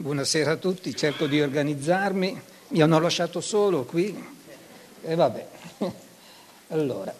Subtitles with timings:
[0.00, 4.16] Buonasera a tutti, cerco di organizzarmi, mi hanno lasciato solo qui.
[5.02, 5.46] E vabbè.
[6.68, 7.12] Allora,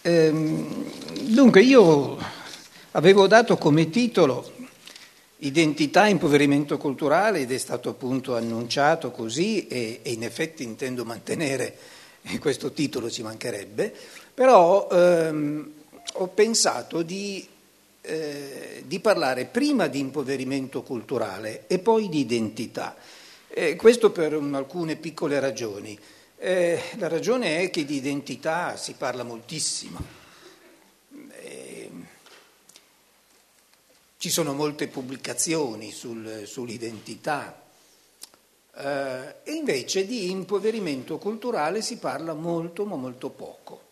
[0.00, 0.90] ehm,
[1.24, 2.16] dunque io
[2.92, 4.50] avevo dato come titolo
[5.38, 11.04] Identità e impoverimento culturale ed è stato appunto annunciato così e, e in effetti intendo
[11.04, 11.76] mantenere
[12.40, 13.94] questo titolo, ci mancherebbe,
[14.32, 15.72] però ehm,
[16.14, 17.46] ho pensato di,
[18.02, 22.96] eh, di, parlare prima di impoverimento culturale e poi di identità.
[23.48, 25.98] Eh, questo per un, alcune piccole ragioni.
[26.38, 30.00] Eh, la ragione è che di identità si parla moltissimo.
[31.42, 31.90] Eh,
[34.16, 37.62] ci sono molte pubblicazioni sul, sull'identità
[38.76, 43.88] eh, e invece di impoverimento culturale si parla molto ma molto poco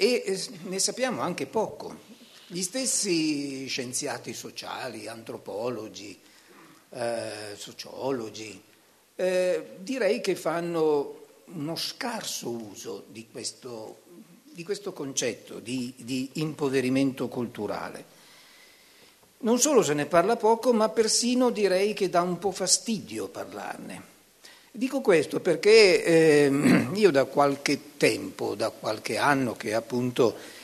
[0.00, 0.22] e
[0.62, 2.06] ne sappiamo anche poco.
[2.50, 6.18] Gli stessi scienziati sociali, antropologi,
[6.88, 8.58] eh, sociologi,
[9.16, 13.98] eh, direi che fanno uno scarso uso di questo,
[14.44, 18.16] di questo concetto di, di impoverimento culturale.
[19.40, 24.02] Non solo se ne parla poco, ma persino direi che dà un po' fastidio parlarne.
[24.70, 30.56] Dico questo perché eh, io da qualche tempo, da qualche anno che appunto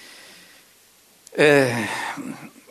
[1.37, 1.73] eh,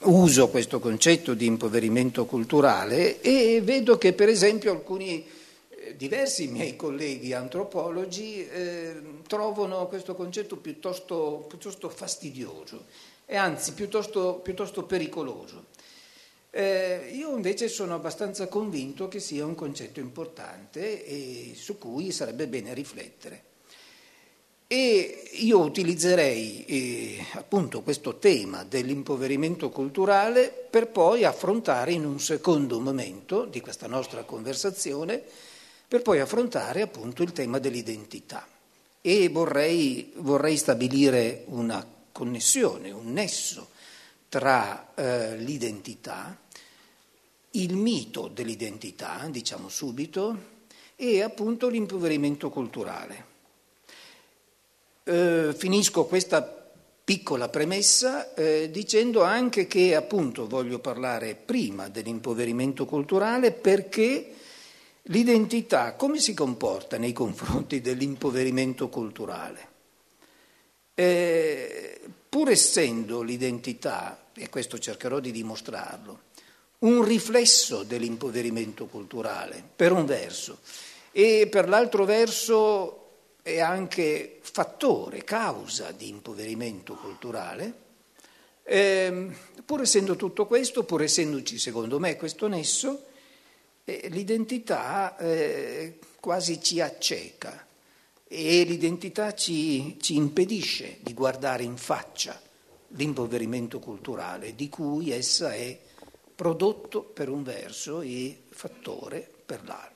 [0.03, 5.25] uso questo concetto di impoverimento culturale e vedo che per esempio alcuni
[5.69, 12.85] eh, diversi miei colleghi antropologi eh, trovano questo concetto piuttosto, piuttosto fastidioso
[13.25, 15.65] e anzi piuttosto, piuttosto pericoloso.
[16.49, 22.47] Eh, io invece sono abbastanza convinto che sia un concetto importante e su cui sarebbe
[22.47, 23.51] bene riflettere.
[24.73, 32.79] E io utilizzerei eh, appunto questo tema dell'impoverimento culturale per poi affrontare in un secondo
[32.79, 35.21] momento di questa nostra conversazione,
[35.87, 38.47] per poi affrontare appunto il tema dell'identità.
[38.99, 43.69] E vorrei, vorrei stabilire una connessione, un nesso
[44.27, 46.35] tra eh, l'identità
[47.51, 50.35] il mito dell'identità, diciamo subito,
[50.95, 53.32] e appunto l'impoverimento culturale.
[55.05, 56.41] Eh, finisco questa
[57.03, 64.33] piccola premessa eh, dicendo anche che appunto voglio parlare prima dell'impoverimento culturale perché
[65.03, 69.67] l'identità come si comporta nei confronti dell'impoverimento culturale?
[70.95, 71.99] Eh,
[72.29, 76.21] pur essendo l'identità, e questo cercherò di dimostrarlo,
[76.79, 80.59] un riflesso dell'impoverimento culturale, per un verso,
[81.11, 83.02] e per l'altro verso
[83.43, 87.81] è anche fattore, causa di impoverimento culturale.
[88.63, 89.29] Eh,
[89.65, 93.03] pur essendo tutto questo, pur essendoci secondo me questo nesso,
[93.83, 97.67] eh, l'identità eh, quasi ci acceca
[98.25, 102.41] e l'identità ci, ci impedisce di guardare in faccia
[102.95, 105.77] l'impoverimento culturale di cui essa è
[106.33, 109.92] prodotto per un verso e fattore per l'altro.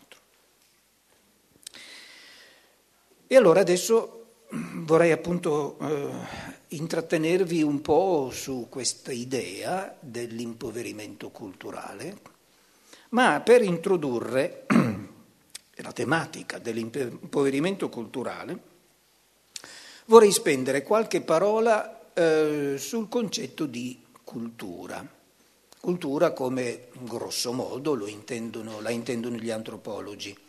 [3.30, 6.10] E allora adesso vorrei appunto eh,
[6.70, 12.18] intrattenervi un po' su questa idea dell'impoverimento culturale,
[13.10, 14.66] ma per introdurre
[15.76, 18.60] la tematica dell'impoverimento culturale
[20.06, 25.06] vorrei spendere qualche parola eh, sul concetto di cultura.
[25.82, 30.47] Cultura come grosso modo intendono, la intendono gli antropologi.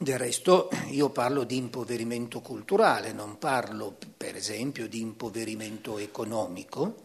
[0.00, 7.02] Del resto io parlo di impoverimento culturale, non parlo per esempio di impoverimento economico,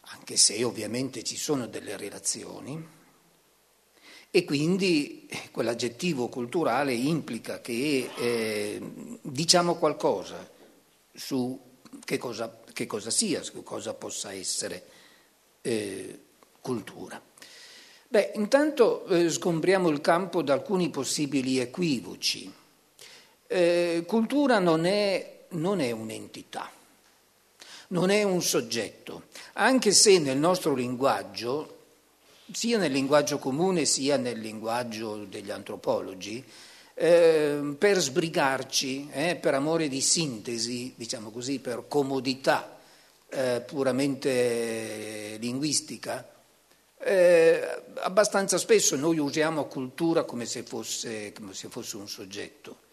[0.00, 2.86] anche se ovviamente ci sono delle relazioni.
[4.30, 10.48] E quindi eh, quell'aggettivo culturale implica che eh, diciamo qualcosa
[11.14, 11.58] su
[12.04, 14.84] che cosa che cosa sia, che cosa possa essere
[15.62, 16.20] eh,
[16.60, 17.29] cultura.
[18.12, 22.52] Beh, intanto eh, sgombriamo il campo da alcuni possibili equivoci.
[23.46, 26.68] Eh, cultura non è, non è un'entità,
[27.88, 31.82] non è un soggetto, anche se nel nostro linguaggio,
[32.50, 36.44] sia nel linguaggio comune sia nel linguaggio degli antropologi,
[36.94, 42.76] eh, per sbrigarci, eh, per amore di sintesi, diciamo così, per comodità
[43.28, 46.38] eh, puramente linguistica,
[47.02, 52.88] eh, abbastanza spesso noi usiamo cultura come se, fosse, come se fosse un soggetto.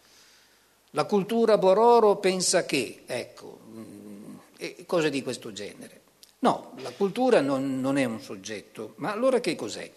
[0.91, 6.01] La cultura Bororo pensa che, ecco, mm, e cose di questo genere.
[6.39, 9.91] No, la cultura non, non è un soggetto, ma allora che cos'è?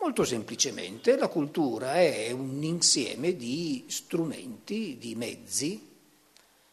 [0.00, 5.88] Molto semplicemente la cultura è un insieme di strumenti, di mezzi,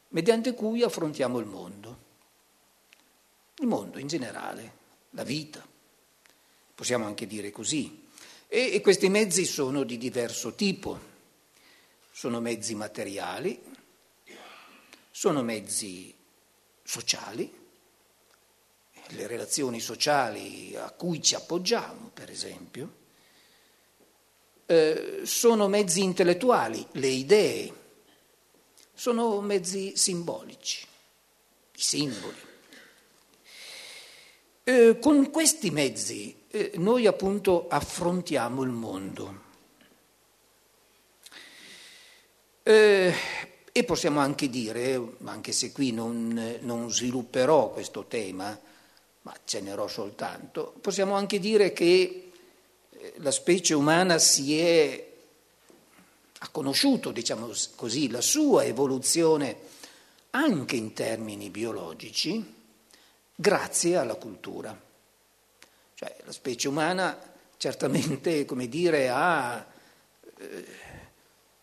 [0.09, 1.97] mediante cui affrontiamo il mondo.
[3.59, 4.73] Il mondo in generale,
[5.11, 5.65] la vita,
[6.75, 8.03] possiamo anche dire così.
[8.47, 11.13] E, e questi mezzi sono di diverso tipo.
[12.11, 13.61] Sono mezzi materiali,
[15.11, 16.13] sono mezzi
[16.83, 17.51] sociali,
[19.07, 23.03] le relazioni sociali a cui ci appoggiamo, per esempio,
[24.65, 27.73] eh, sono mezzi intellettuali, le idee,
[28.93, 30.85] sono mezzi simbolici,
[31.75, 32.43] i simboli.
[34.63, 39.43] Eh, con questi mezzi eh, noi appunto affrontiamo il mondo.
[42.63, 43.13] Eh,
[43.73, 48.57] e possiamo anche dire, anche se qui non, non svilupperò questo tema,
[49.23, 52.31] ma cenerò soltanto, possiamo anche dire che
[52.89, 55.07] eh, la specie umana si è,
[56.39, 59.57] ha conosciuto, diciamo così, la sua evoluzione
[60.29, 62.53] anche in termini biologici
[63.35, 64.84] grazie alla cultura.
[65.95, 67.17] Cioè la specie umana
[67.57, 69.65] certamente, come dire, ha
[70.37, 70.65] eh,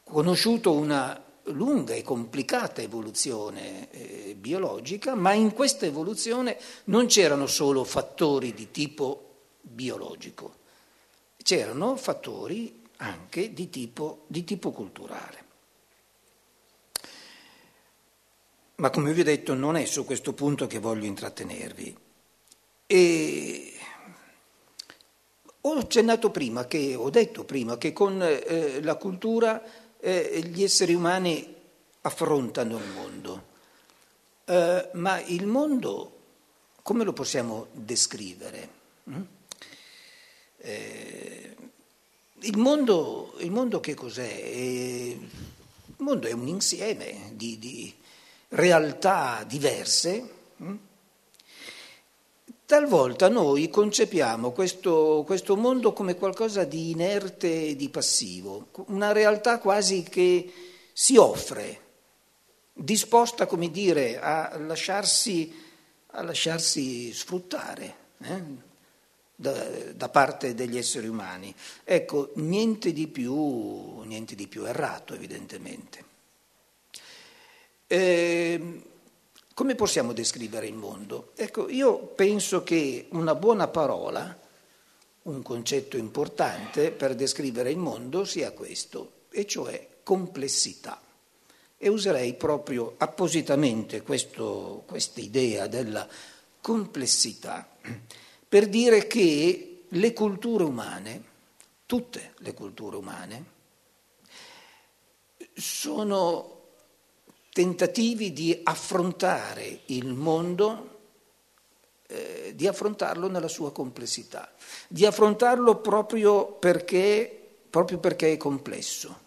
[0.04, 7.84] conosciuto una lunga e complicata evoluzione eh, biologica, ma in questa evoluzione non c'erano solo
[7.84, 10.56] fattori di tipo biologico,
[11.42, 15.40] c'erano fattori anche di tipo, di tipo culturale.
[18.76, 21.96] Ma come vi ho detto non è su questo punto che voglio intrattenervi.
[22.86, 23.71] E
[25.62, 29.62] ho accennato prima, che, ho detto prima che con eh, la cultura
[30.00, 31.54] eh, gli esseri umani
[32.02, 33.42] affrontano il mondo,
[34.44, 36.16] eh, ma il mondo
[36.82, 38.68] come lo possiamo descrivere?
[39.08, 39.22] Mm?
[40.58, 41.56] Eh,
[42.40, 44.28] il, mondo, il, mondo, che cos'è?
[44.28, 45.18] Eh,
[45.86, 47.94] il mondo è un insieme di, di
[48.48, 50.30] realtà diverse.
[50.60, 50.76] Mm?
[52.72, 59.58] Talvolta noi concepiamo questo, questo, mondo come qualcosa di inerte e di passivo, una realtà
[59.58, 60.50] quasi che
[60.90, 61.80] si offre,
[62.72, 65.54] disposta, come dire, a lasciarsi,
[66.12, 68.42] a lasciarsi sfruttare eh,
[69.34, 69.52] da,
[69.94, 71.54] da, parte degli esseri umani.
[71.84, 76.04] Ecco, niente di più, niente di più errato, evidentemente.
[77.86, 78.82] Eh,
[79.54, 81.32] come possiamo descrivere il mondo?
[81.36, 84.38] Ecco, io penso che una buona parola,
[85.22, 91.00] un concetto importante per descrivere il mondo sia questo, e cioè complessità.
[91.76, 96.08] E userei proprio appositamente questa idea della
[96.60, 97.68] complessità
[98.48, 101.24] per dire che le culture umane,
[101.86, 103.44] tutte le culture umane,
[105.54, 106.61] sono
[107.52, 111.00] tentativi di affrontare il mondo,
[112.06, 114.52] eh, di affrontarlo nella sua complessità,
[114.88, 119.20] di affrontarlo proprio perché, proprio perché è complesso.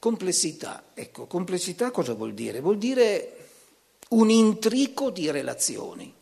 [0.00, 2.60] Complessità, ecco, complessità cosa vuol dire?
[2.60, 3.36] Vuol dire
[4.10, 6.12] un intrico di relazioni,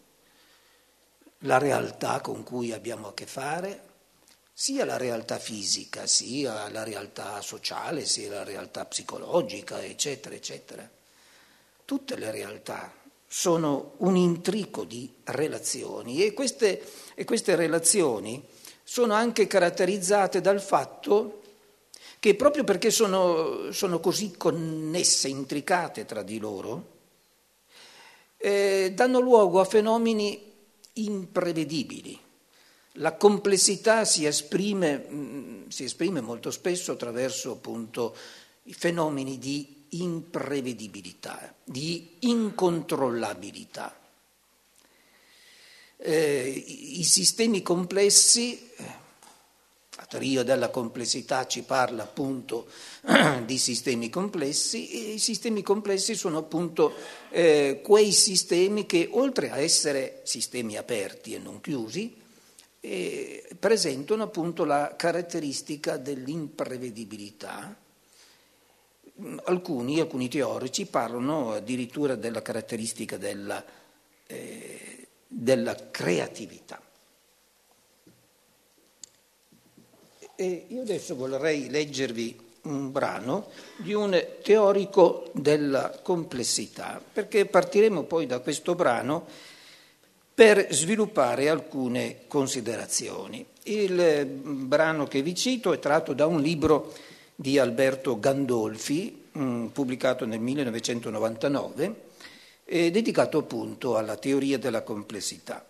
[1.39, 3.92] la realtà con cui abbiamo a che fare,
[4.53, 10.89] sia la realtà fisica, sia la realtà sociale, sia la realtà psicologica, eccetera, eccetera.
[11.85, 12.93] Tutte le realtà
[13.27, 18.45] sono un intrico di relazioni e queste, e queste relazioni
[18.85, 21.41] sono anche caratterizzate dal fatto
[22.19, 26.91] che proprio perché sono, sono così connesse, intricate tra di loro,
[28.37, 30.51] eh, danno luogo a fenomeni
[30.93, 32.21] imprevedibili
[32.97, 38.15] la complessità si esprime, mm, si esprime molto spesso attraverso appunto
[38.65, 43.97] i fenomeni di imprevedibilità, di incontrollabilità.
[45.97, 46.65] Eh,
[46.99, 49.01] I sistemi complessi, eh,
[49.97, 52.67] la teoria della complessità ci parla appunto
[53.47, 56.95] di sistemi complessi e i sistemi complessi sono appunto
[57.31, 62.21] eh, quei sistemi che oltre a essere sistemi aperti e non chiusi,
[63.59, 67.77] presentano appunto la caratteristica dell'imprevedibilità.
[69.45, 73.65] Alcuni, alcuni teorici parlano addirittura della caratteristica della,
[74.27, 76.81] eh, della creatività.
[80.35, 88.27] E io adesso vorrei leggervi un brano di un teorico della complessità, perché partiremo poi
[88.27, 89.27] da questo brano
[90.35, 93.45] per sviluppare alcune considerazioni.
[93.65, 96.93] Il brano che vi cito è tratto da un libro
[97.35, 102.11] di Alberto Gandolfi, mm, pubblicato nel 1999,
[102.65, 105.67] dedicato appunto alla teoria della complessità.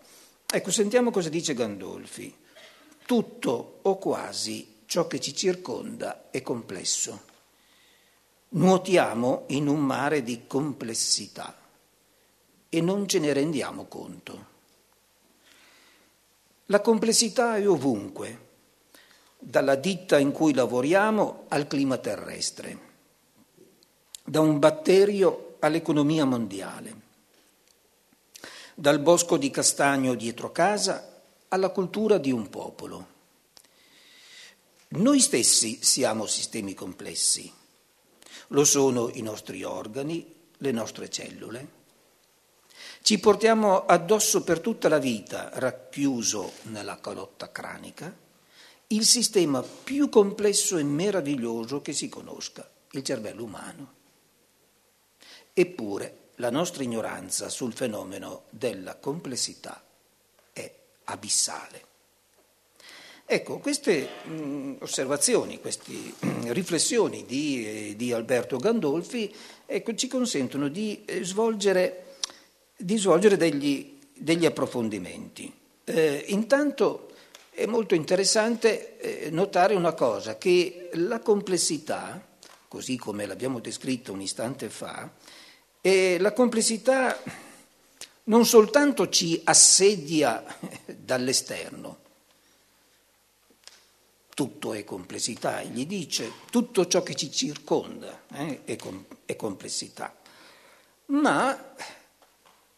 [0.47, 2.33] Ecco, sentiamo cosa dice Gandolfi.
[3.05, 7.23] Tutto o quasi ciò che ci circonda è complesso.
[8.51, 11.57] Nuotiamo in un mare di complessità
[12.69, 14.51] e non ce ne rendiamo conto.
[16.67, 18.51] La complessità è ovunque,
[19.39, 22.91] dalla ditta in cui lavoriamo al clima terrestre,
[24.25, 27.01] da un batterio all'economia mondiale,
[28.75, 33.07] dal bosco di castagno dietro casa alla cultura di un popolo.
[34.89, 37.53] Noi stessi siamo sistemi complessi,
[38.49, 41.81] lo sono i nostri organi, le nostre cellule.
[43.03, 48.17] Ci portiamo addosso per tutta la vita, racchiuso nella calotta cranica,
[48.87, 53.93] il sistema più complesso e meraviglioso che si conosca, il cervello umano.
[55.53, 59.83] Eppure la nostra ignoranza sul fenomeno della complessità
[60.53, 60.73] è
[61.05, 61.87] abissale.
[63.27, 69.35] Ecco, queste mh, osservazioni, queste mh, riflessioni di, eh, di, Alberto Gandolfi
[69.67, 72.11] ecco, ci consentono di eh, svolgere
[72.83, 75.53] di svolgere degli, degli approfondimenti.
[75.85, 77.11] Eh, intanto
[77.51, 82.25] è molto interessante eh, notare una cosa, che la complessità,
[82.67, 85.11] così come l'abbiamo descritta un istante fa,
[85.81, 87.21] eh, la complessità
[88.25, 90.45] non soltanto ci assedia
[90.87, 91.99] dall'esterno,
[94.35, 100.17] tutto è complessità, egli dice, tutto ciò che ci circonda eh, è, com- è complessità,
[101.07, 101.75] ma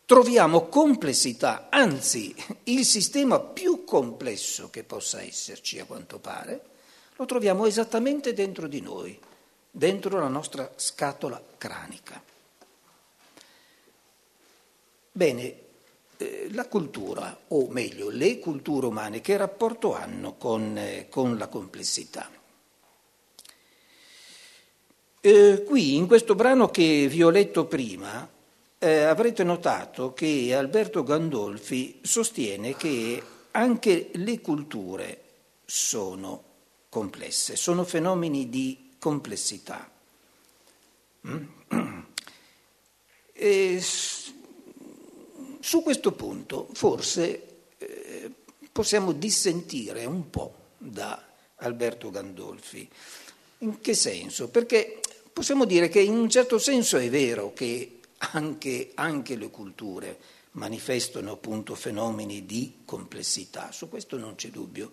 [0.06, 2.34] troviamo complessità, anzi
[2.64, 6.72] il sistema più complesso che possa esserci a quanto pare,
[7.16, 9.18] lo troviamo esattamente dentro di noi,
[9.70, 12.22] dentro la nostra scatola cranica.
[15.12, 15.58] Bene,
[16.16, 21.48] eh, la cultura, o meglio le culture umane, che rapporto hanno con, eh, con la
[21.48, 22.30] complessità?
[25.20, 28.28] Eh, qui, in questo brano che vi ho letto prima,
[28.84, 33.22] eh, avrete notato che Alberto Gandolfi sostiene che
[33.52, 35.22] anche le culture
[35.64, 36.42] sono
[36.90, 39.90] complesse, sono fenomeni di complessità.
[41.26, 41.44] Mm?
[43.32, 47.42] E su questo punto forse
[47.78, 48.30] eh,
[48.70, 51.24] possiamo dissentire un po' da
[51.56, 52.86] Alberto Gandolfi.
[53.58, 54.50] In che senso?
[54.50, 55.00] Perché
[55.32, 57.93] possiamo dire che in un certo senso è vero che
[58.32, 60.18] anche, anche le culture
[60.52, 64.92] manifestano appunto fenomeni di complessità, su questo non c'è dubbio.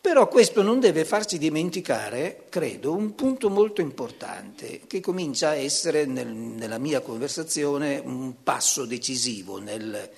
[0.00, 6.04] Però questo non deve farci dimenticare, credo, un punto molto importante che comincia a essere
[6.04, 10.10] nel, nella mia conversazione un passo decisivo nel,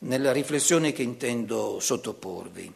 [0.00, 2.70] nella riflessione che intendo sottoporvi,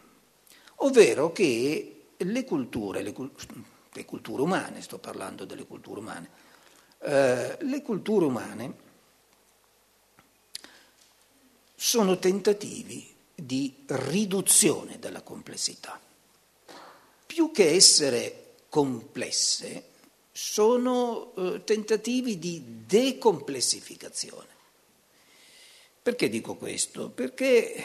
[0.77, 3.15] ovvero che le culture, le,
[3.93, 6.31] le culture umane, sto parlando delle culture umane,
[7.03, 8.75] eh, le culture umane
[11.75, 15.99] sono tentativi di riduzione della complessità.
[17.27, 19.89] Più che essere complesse,
[20.33, 24.49] sono eh, tentativi di decomplessificazione.
[26.03, 27.11] Perché dico questo?
[27.11, 27.85] Perché,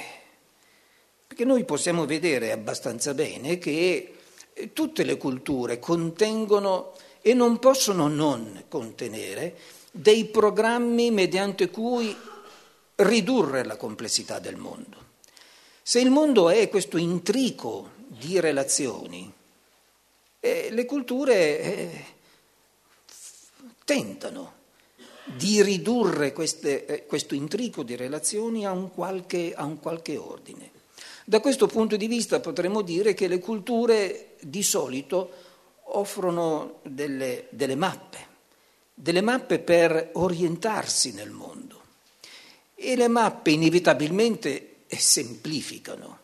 [1.28, 4.16] perché noi possiamo vedere abbastanza bene che
[4.54, 6.94] eh, tutte le culture contengono
[7.28, 9.56] e non possono non contenere
[9.90, 12.16] dei programmi mediante cui
[12.98, 14.98] ridurre la complessità del mondo.
[15.82, 19.34] Se il mondo è questo intrico di relazioni,
[20.40, 22.06] eh, le culture eh,
[23.86, 24.54] tentano
[25.24, 30.70] di ridurre queste, eh, questo intrico di relazioni a un, qualche, a un qualche ordine.
[31.26, 35.45] Da questo punto di vista potremmo dire che le culture di solito
[35.88, 38.28] offrono delle, delle mappe,
[38.94, 41.84] delle mappe per orientarsi nel mondo.
[42.76, 46.20] E le mappe inevitabilmente semplificano,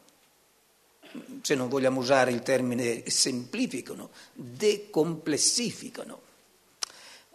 [1.41, 6.21] se non vogliamo usare il termine semplificano, decomplessificano,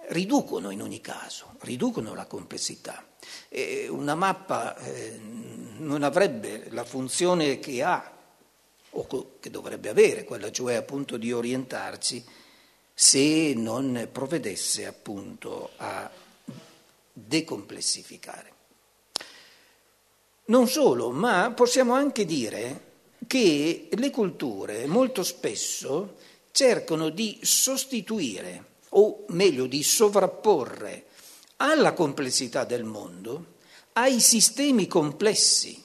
[0.08, 3.04] riducono in ogni caso, riducono la complessità.
[3.48, 5.18] E una mappa eh,
[5.78, 8.15] non avrebbe la funzione che ha
[8.98, 12.24] o che dovrebbe avere, quella cioè appunto di orientarci,
[12.92, 16.10] se non provvedesse appunto a
[17.12, 18.54] decomplessificare.
[20.46, 22.94] Non solo, ma possiamo anche dire
[23.26, 26.16] che le culture molto spesso
[26.52, 31.06] cercano di sostituire, o meglio di sovrapporre
[31.56, 33.54] alla complessità del mondo,
[33.94, 35.84] ai sistemi complessi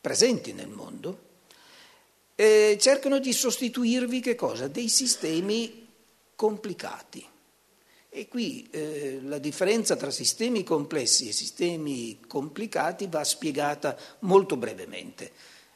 [0.00, 1.28] presenti nel mondo,
[2.40, 4.66] eh, cercano di sostituirvi che cosa?
[4.66, 5.86] Dei sistemi
[6.34, 7.22] complicati.
[8.08, 15.30] E qui eh, la differenza tra sistemi complessi e sistemi complicati va spiegata molto brevemente.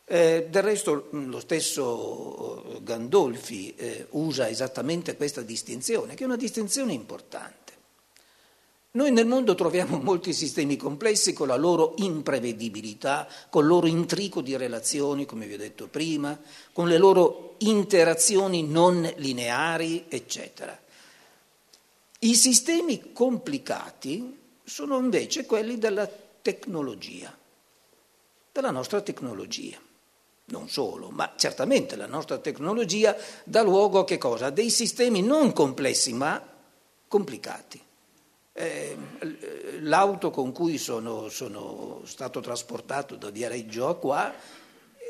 [0.07, 6.95] Eh, del resto lo stesso Gandolfi eh, usa esattamente questa distinzione, che è una distinzione
[6.95, 7.64] importante.
[8.97, 14.41] Noi nel mondo troviamo molti sistemi complessi con la loro imprevedibilità, con il loro intrico
[14.41, 16.39] di relazioni, come vi ho detto prima,
[16.73, 20.81] con le loro interazioni non lineari, eccetera.
[22.21, 26.09] I sistemi complicati sono invece quelli della
[26.41, 27.37] tecnologia,
[28.53, 29.77] della nostra tecnologia.
[30.47, 34.47] Non solo, ma certamente la nostra tecnologia dà luogo a che cosa?
[34.47, 36.41] A dei sistemi non complessi ma
[37.09, 37.84] complicati.
[38.57, 38.97] Eh,
[39.81, 44.33] l'auto con cui sono, sono, stato trasportato da Viareggio a qua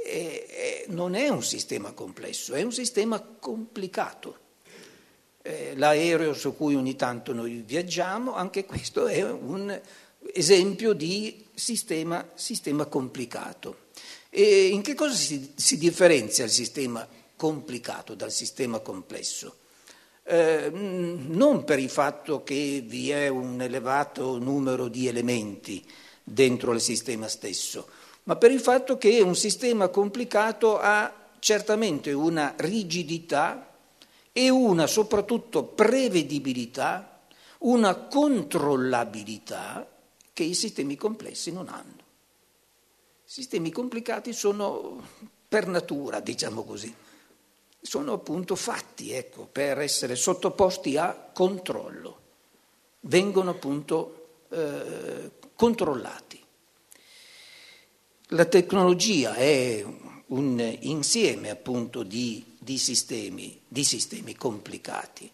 [0.02, 4.38] eh, non è un sistema complesso, è un sistema complicato.
[5.42, 9.78] Eh, l'aereo su cui ogni tanto noi viaggiamo, anche questo è un
[10.32, 13.88] esempio di sistema, sistema complicato.
[14.30, 19.58] E in che cosa si, si differenzia il sistema complicato dal sistema complesso?
[20.26, 25.84] Eh, non per il fatto che vi è un elevato numero di elementi
[26.22, 27.86] dentro il sistema stesso,
[28.22, 33.70] ma per il fatto che un sistema complicato ha certamente una rigidità
[34.32, 37.20] e una soprattutto prevedibilità,
[37.58, 39.86] una controllabilità
[40.32, 42.02] che i sistemi complessi non hanno.
[43.26, 45.06] I sistemi complicati sono
[45.46, 46.94] per natura, diciamo così
[47.86, 52.18] sono appunto fatti ecco, per essere sottoposti a controllo,
[53.00, 56.42] vengono appunto eh, controllati.
[58.28, 59.84] La tecnologia è
[60.28, 65.30] un insieme appunto di, di, sistemi, di sistemi, complicati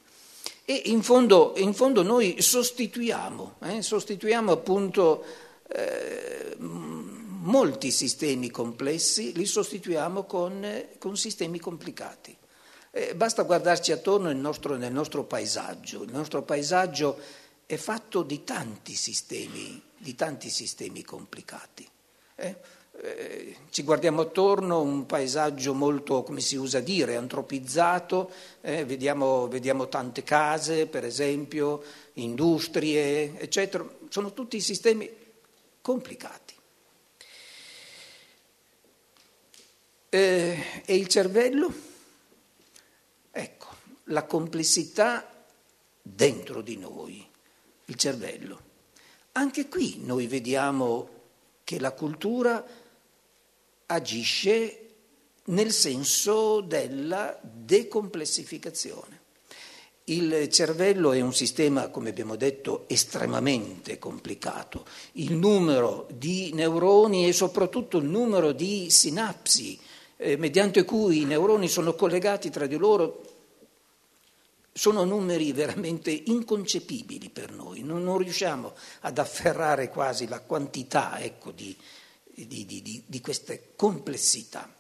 [0.64, 5.24] e in fondo, in fondo noi sostituiamo, eh, sostituiamo appunto
[5.68, 12.36] eh, molti sistemi complessi, li sostituiamo con, con sistemi complicati.
[12.92, 16.02] Eh, basta guardarci attorno nel nostro, nel nostro, paesaggio.
[16.02, 17.18] Il nostro paesaggio
[17.64, 21.88] è fatto di tanti sistemi, di tanti sistemi complicati.
[22.34, 22.56] Eh?
[23.02, 29.88] Eh, ci guardiamo attorno, un paesaggio molto, come si usa dire, antropizzato, eh, vediamo, vediamo
[29.88, 31.82] tante case, per esempio,
[32.14, 33.88] industrie, eccetera.
[34.08, 35.08] Sono tutti sistemi
[35.80, 36.54] complicati.
[40.08, 41.89] Eh, e il cervello?
[44.10, 45.44] La complessità
[46.02, 47.26] dentro di noi,
[47.86, 48.68] il cervello.
[49.32, 51.08] Anche qui noi vediamo
[51.64, 52.64] che la cultura
[53.86, 54.86] agisce
[55.44, 59.18] nel senso della decomplessificazione.
[60.04, 64.84] Il cervello è un sistema, come abbiamo detto, estremamente complicato.
[65.12, 69.78] Il numero di neuroni e soprattutto il numero di sinapsi
[70.22, 73.22] eh, mediante cui i neuroni sono collegati tra di loro
[74.72, 81.50] sono numeri veramente inconcepibili per noi, non, non riusciamo ad afferrare quasi la quantità ecco,
[81.50, 81.74] di,
[82.22, 84.72] di, di, di queste complessità.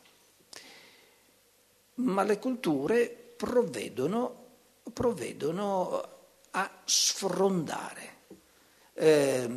[1.94, 4.44] Ma le culture provvedono,
[4.92, 6.08] provvedono
[6.50, 8.18] a sfrondare.
[8.94, 9.48] Eh,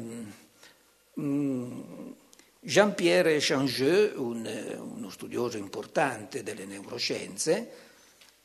[2.65, 4.49] Jean-Pierre Changeux, un,
[4.95, 7.71] uno studioso importante delle neuroscienze,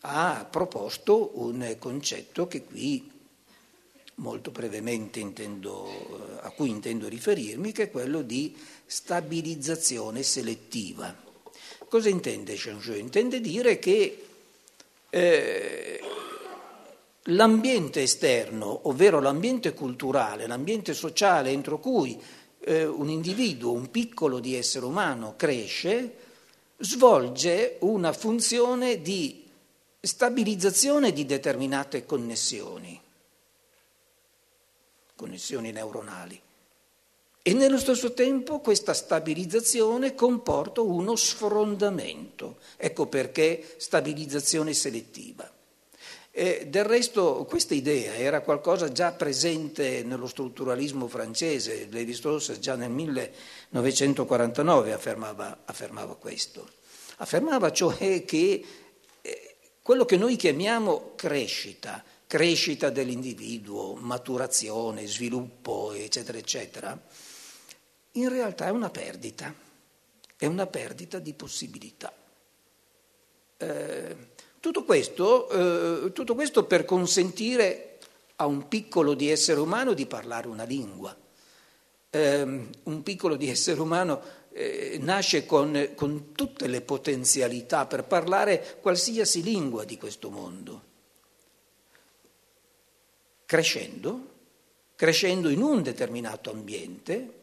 [0.00, 3.10] ha proposto un concetto qui
[4.16, 11.14] molto brevemente intendo, eh, a cui intendo riferirmi, che è quello di stabilizzazione selettiva.
[11.88, 12.98] Cosa intende Changeux?
[12.98, 14.24] Intende dire che
[15.10, 16.00] eh,
[17.22, 22.20] l'ambiente esterno, ovvero l'ambiente culturale, l'ambiente sociale entro cui
[22.68, 26.16] eh, un individuo, un piccolo di essere umano cresce,
[26.76, 29.46] svolge una funzione di
[29.98, 33.00] stabilizzazione di determinate connessioni,
[35.16, 36.40] connessioni neuronali.
[37.40, 42.58] E nello stesso tempo questa stabilizzazione comporta uno sfrondamento.
[42.76, 45.50] Ecco perché stabilizzazione selettiva.
[46.30, 52.90] E del resto questa idea era qualcosa già presente nello strutturalismo francese, Lévi-Strauss già nel
[52.90, 56.68] 1949 affermava, affermava questo.
[57.16, 58.64] Affermava cioè che
[59.20, 67.00] eh, quello che noi chiamiamo crescita, crescita dell'individuo, maturazione, sviluppo, eccetera, eccetera,
[68.12, 69.52] in realtà è una perdita,
[70.36, 72.12] è una perdita di possibilità.
[73.56, 74.27] Eh,
[74.60, 75.48] tutto, questo,
[76.04, 77.98] eh, tutto questo per consentire
[78.36, 81.16] a un piccolo di essere umano di parlare una lingua.
[82.10, 84.20] Eh, un piccolo di essere umano
[84.52, 90.86] eh, nasce con, con tutte le potenzialità per parlare qualsiasi lingua di questo mondo
[93.48, 94.34] crescendo,
[94.94, 97.36] crescendo in un determinato ambiente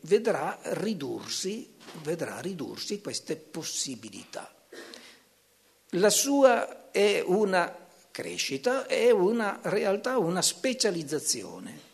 [0.00, 4.61] vedrà ridursi, vedrà ridursi queste possibilità.
[5.96, 7.76] La sua è una
[8.10, 11.90] crescita, è una realtà, una specializzazione.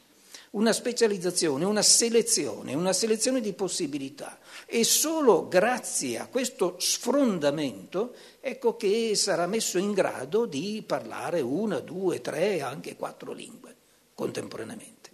[0.50, 4.38] Una specializzazione, una selezione, una selezione di possibilità.
[4.66, 11.80] E solo grazie a questo sfrondamento ecco che sarà messo in grado di parlare una,
[11.80, 13.74] due, tre, anche quattro lingue
[14.14, 15.10] contemporaneamente,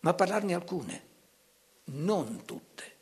[0.00, 1.02] ma parlarne alcune,
[1.86, 2.93] non tutte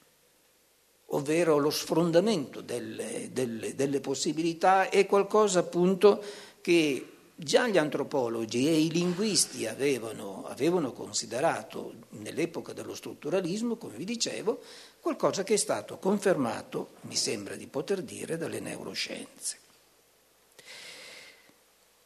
[1.14, 6.22] ovvero lo sfrondamento delle, delle, delle possibilità è qualcosa appunto
[6.61, 7.07] che
[7.42, 14.61] Già gli antropologi e i linguisti avevano, avevano, considerato nell'epoca dello strutturalismo, come vi dicevo,
[15.01, 19.59] qualcosa che è stato confermato, mi sembra di poter dire, dalle neuroscienze.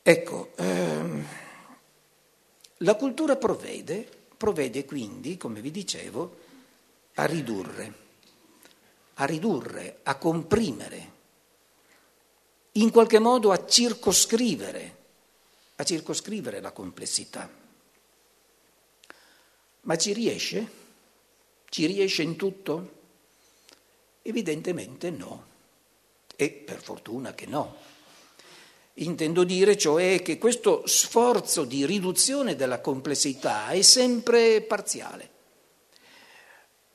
[0.00, 1.26] Ecco, ehm,
[2.78, 6.36] la cultura provvede, provvede quindi, come vi dicevo,
[7.14, 7.92] a ridurre,
[9.18, 11.12] a ridurre, a comprimere,
[12.72, 14.96] in qualche modo a circoscrivere
[15.76, 17.48] a circoscrivere la complessità.
[19.82, 20.84] Ma ci riesce?
[21.68, 22.94] Ci riesce in tutto?
[24.22, 25.54] Evidentemente no.
[26.34, 27.76] E per fortuna che no.
[28.94, 35.34] Intendo dire cioè che questo sforzo di riduzione della complessità è sempre parziale.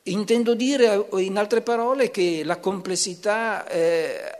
[0.03, 4.31] Intendo dire, in altre parole, che la complessità eh,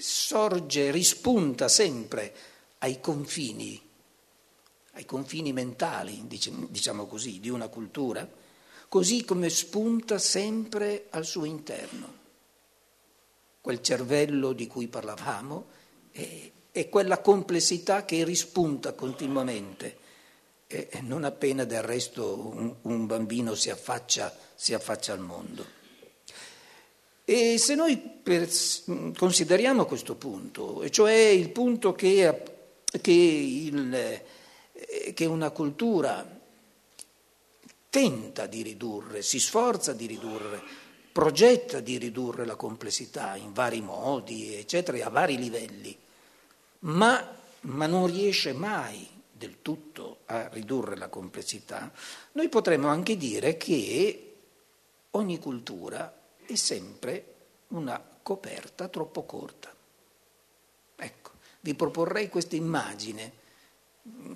[0.00, 2.34] sorge, rispunta sempre
[2.78, 3.80] ai confini,
[4.92, 8.28] ai confini mentali, diciamo così, di una cultura,
[8.88, 12.16] così come spunta sempre al suo interno.
[13.60, 15.66] Quel cervello di cui parlavamo
[16.10, 19.96] è, è quella complessità che rispunta continuamente,
[20.66, 25.76] e non appena del resto un, un bambino si affaccia, si affaccia al mondo.
[27.24, 28.20] E se noi
[29.16, 32.56] consideriamo questo punto, cioè il punto che
[33.00, 36.36] che, il, eh, che una cultura
[37.90, 40.62] tenta di ridurre, si sforza di ridurre,
[41.12, 45.96] progetta di ridurre la complessità in vari modi, eccetera, a vari livelli,
[46.80, 51.92] ma, ma non riesce mai del tutto a ridurre la complessità,
[52.32, 54.27] noi potremmo anche dire che
[55.12, 57.34] ogni cultura è sempre
[57.68, 59.74] una coperta troppo corta.
[60.96, 63.32] Ecco, vi proporrei questa immagine.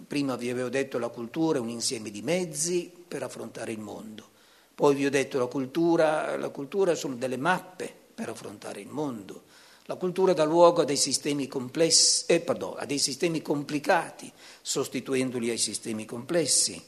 [0.06, 4.30] Prima vi avevo detto la cultura è un insieme di mezzi per affrontare il mondo.
[4.74, 9.44] Poi vi ho detto la cultura, la cultura sono delle mappe per affrontare il mondo.
[9.86, 15.50] La cultura dà luogo a dei sistemi complessi, eh, pardon, a dei sistemi complicati, sostituendoli
[15.50, 16.80] ai sistemi complessi.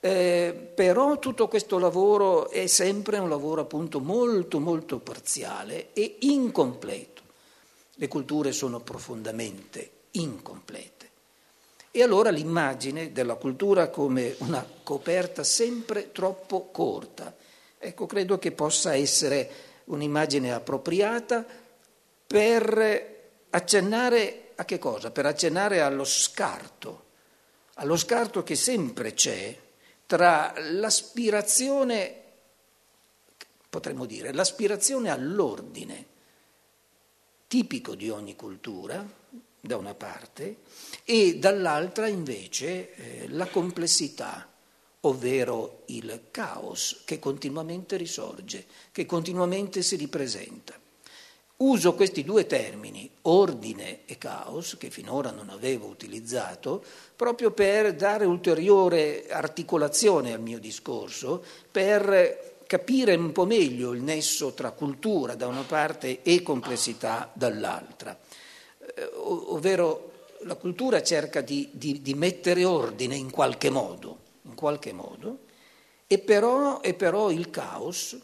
[0.00, 7.20] Eh, però tutto questo lavoro è sempre un lavoro appunto molto molto parziale e incompleto
[8.00, 11.08] le culture sono profondamente incomplete.
[11.90, 17.36] E allora l'immagine della cultura come una coperta sempre troppo corta,
[17.78, 19.50] ecco, credo che possa essere
[19.84, 21.44] un'immagine appropriata
[22.26, 23.18] per
[23.50, 25.10] accennare a che cosa?
[25.10, 27.04] Per accennare allo scarto,
[27.74, 29.54] allo scarto che sempre c'è
[30.10, 32.22] tra l'aspirazione,
[33.70, 36.06] potremmo dire, l'aspirazione all'ordine
[37.46, 39.08] tipico di ogni cultura,
[39.60, 40.62] da una parte,
[41.04, 44.50] e dall'altra invece eh, la complessità,
[45.02, 50.76] ovvero il caos che continuamente risorge, che continuamente si ripresenta.
[51.62, 56.82] Uso questi due termini, ordine e caos, che finora non avevo utilizzato,
[57.14, 64.54] proprio per dare ulteriore articolazione al mio discorso, per capire un po' meglio il nesso
[64.54, 68.18] tra cultura da una parte e complessità dall'altra,
[68.94, 70.12] eh, ovvero
[70.44, 75.40] la cultura cerca di, di, di, mettere ordine in qualche modo, in qualche modo
[76.06, 78.18] e, però, e però il caos,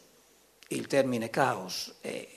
[0.68, 2.35] il termine caos è,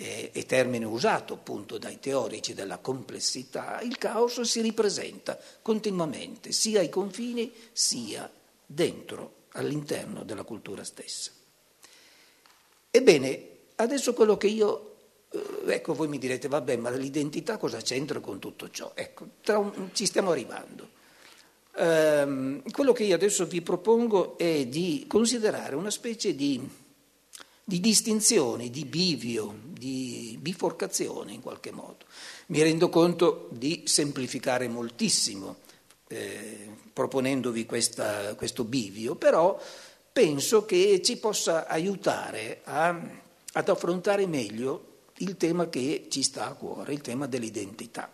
[0.00, 6.80] è, è termine usato appunto dai teorici della complessità, il caos si ripresenta continuamente, sia
[6.80, 8.30] ai confini sia
[8.64, 11.30] dentro, all'interno della cultura stessa.
[12.90, 14.94] Ebbene, adesso quello che io
[15.32, 18.92] eh, ecco, voi mi direte, vabbè, ma l'identità cosa c'entra con tutto ciò?
[18.94, 20.88] Ecco, un, ci stiamo arrivando.
[21.76, 26.60] Ehm, quello che io adesso vi propongo è di considerare una specie di,
[27.64, 32.04] di distinzione, di bivio, di biforcazione in qualche modo.
[32.48, 35.56] Mi rendo conto di semplificare moltissimo
[36.08, 39.58] eh, proponendovi questa, questo bivio, però
[40.12, 43.00] penso che ci possa aiutare a,
[43.52, 44.88] ad affrontare meglio
[45.18, 48.12] il tema che ci sta a cuore, il tema dell'identità.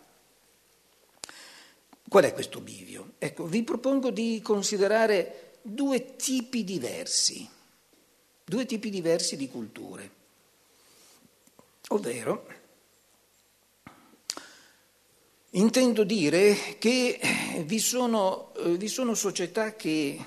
[2.08, 3.14] Qual è questo bivio?
[3.18, 7.48] Ecco, vi propongo di considerare due tipi diversi,
[8.44, 10.10] due tipi diversi di culture,
[11.88, 12.46] ovvero
[15.50, 17.18] intendo dire che
[17.64, 20.24] vi sono, eh, vi sono società che,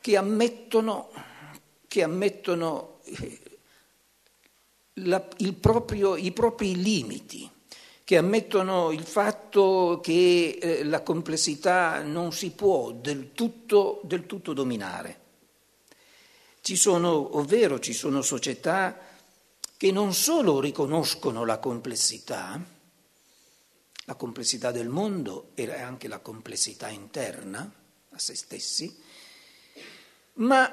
[0.00, 1.10] che ammettono,
[1.86, 3.40] che ammettono eh,
[4.94, 5.20] la,
[5.60, 7.50] proprio, i propri limiti,
[8.02, 14.52] che ammettono il fatto che eh, la complessità non si può del tutto, del tutto
[14.52, 15.20] dominare.
[16.62, 19.12] Ci sono, ovvero ci sono società
[19.76, 22.62] che non solo riconoscono la complessità,
[24.06, 27.72] la complessità del mondo e anche la complessità interna
[28.10, 29.02] a se stessi,
[30.34, 30.70] ma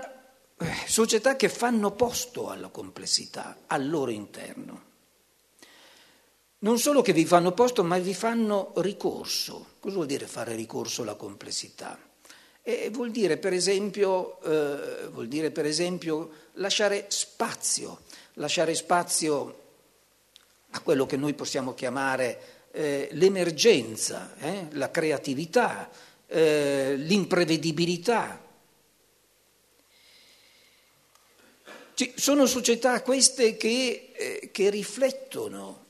[0.85, 4.89] società che fanno posto alla complessità al loro interno.
[6.59, 9.77] Non solo che vi fanno posto, ma vi fanno ricorso.
[9.79, 11.97] Cosa vuol dire fare ricorso alla complessità?
[12.61, 18.01] E vuol, dire, per esempio, eh, vuol dire per esempio lasciare spazio,
[18.41, 19.59] lasciare spazio
[20.71, 25.89] a quello che noi possiamo chiamare eh, l'emergenza, eh, la creatività,
[26.27, 28.49] eh, l'imprevedibilità,
[32.15, 35.85] Sono società queste che, eh, che riflettono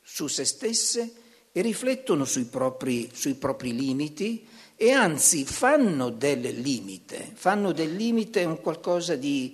[0.00, 1.12] su se stesse
[1.50, 8.44] e riflettono sui propri, sui propri limiti e anzi fanno del limite, fanno del limite
[8.44, 9.52] un qualcosa di,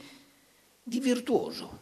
[0.85, 1.81] di virtuoso.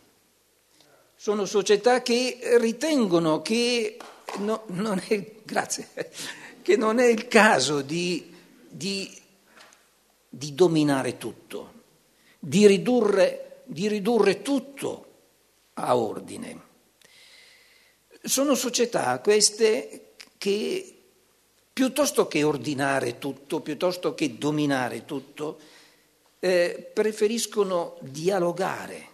[1.15, 3.99] Sono società che ritengono che,
[4.39, 5.89] no, non, è, grazie,
[6.63, 8.35] che non è il caso di,
[8.67, 9.21] di,
[10.27, 11.81] di dominare tutto
[12.45, 15.07] di ridurre, di ridurre tutto
[15.75, 16.61] a ordine.
[18.21, 21.03] Sono società queste che
[21.73, 25.61] piuttosto che ordinare tutto, piuttosto che dominare tutto,
[26.45, 29.07] eh, preferiscono dialogare,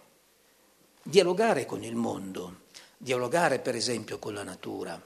[1.03, 2.61] dialogare con il mondo,
[2.97, 4.99] dialogare per esempio con la natura.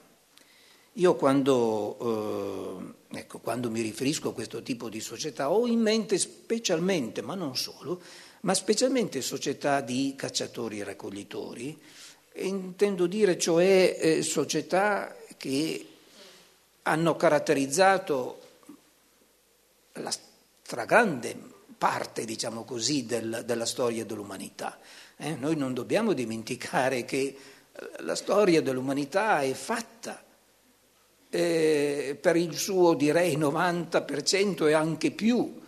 [0.94, 6.16] Io quando, eh, ecco, quando, mi riferisco a questo tipo di società ho in mente
[6.16, 8.00] specialmente, ma non solo,
[8.40, 11.78] ma specialmente società di cacciatori e raccoglitori,
[12.36, 15.88] intendo dire cioè eh, società che
[16.84, 18.40] hanno caratterizzato
[19.92, 21.52] la stragrande
[21.84, 24.78] parte, diciamo così, del, della storia dell'umanità.
[25.18, 27.36] Eh, noi non dobbiamo dimenticare che
[27.98, 30.24] la storia dell'umanità è fatta
[31.28, 35.60] eh, per il suo direi 90% e anche più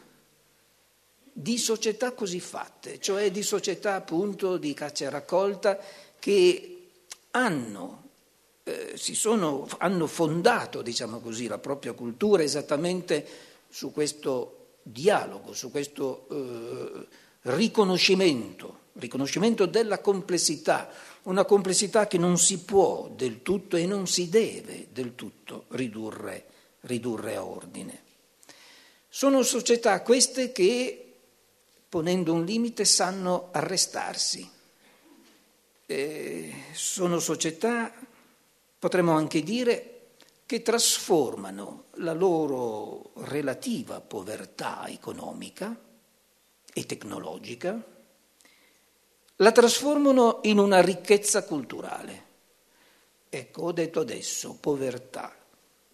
[1.34, 5.78] di società così fatte, cioè di società appunto di caccia e raccolta
[6.18, 6.86] che
[7.32, 8.04] hanno,
[8.64, 13.26] eh, sono, hanno fondato, diciamo così, la propria cultura esattamente
[13.68, 14.55] su questo
[14.92, 17.06] dialogo, su questo eh,
[17.42, 20.90] riconoscimento, riconoscimento della complessità
[21.26, 26.44] una complessità che non si può del tutto e non si deve del tutto ridurre,
[26.82, 28.02] ridurre a ordine.
[29.08, 31.14] Sono società queste che,
[31.88, 34.48] ponendo un limite, sanno arrestarsi.
[35.86, 37.92] Eh, sono società,
[38.78, 39.95] potremmo anche dire,
[40.46, 45.76] che trasformano la loro relativa povertà economica
[46.72, 47.94] e tecnologica
[49.40, 52.24] la trasformano in una ricchezza culturale.
[53.28, 55.34] Ecco, ho detto adesso povertà,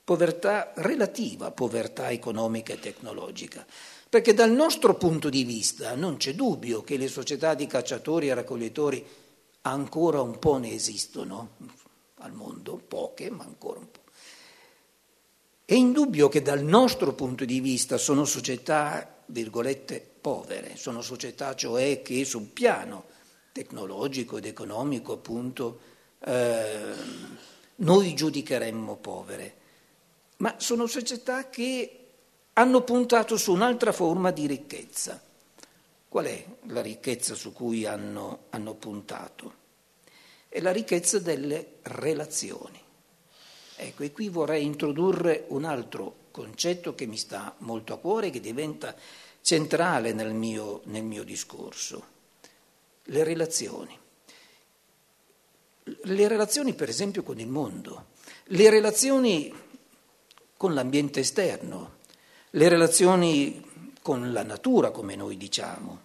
[0.04, 3.66] povertà relativa, povertà economica e tecnologica,
[4.08, 8.34] perché dal nostro punto di vista non c'è dubbio che le società di cacciatori e
[8.34, 9.04] raccoglitori
[9.62, 11.56] ancora un po' ne esistono,
[12.16, 14.01] al mondo, poche, ma ancora un po'.
[15.72, 22.02] È indubbio che dal nostro punto di vista sono società, virgolette, povere, sono società cioè
[22.02, 23.04] che sul piano
[23.52, 25.80] tecnologico ed economico appunto
[26.26, 26.92] eh,
[27.76, 29.54] noi giudicheremmo povere,
[30.36, 32.00] ma sono società che
[32.52, 35.18] hanno puntato su un'altra forma di ricchezza.
[36.06, 39.54] Qual è la ricchezza su cui hanno, hanno puntato?
[40.50, 42.81] È la ricchezza delle relazioni.
[43.84, 48.30] Ecco, e qui vorrei introdurre un altro concetto che mi sta molto a cuore e
[48.30, 48.94] che diventa
[49.40, 52.06] centrale nel mio, nel mio discorso.
[53.04, 53.98] Le relazioni.
[55.84, 58.06] Le relazioni per esempio con il mondo,
[58.44, 59.52] le relazioni
[60.56, 61.96] con l'ambiente esterno,
[62.50, 63.68] le relazioni
[64.00, 66.00] con la natura, come noi diciamo,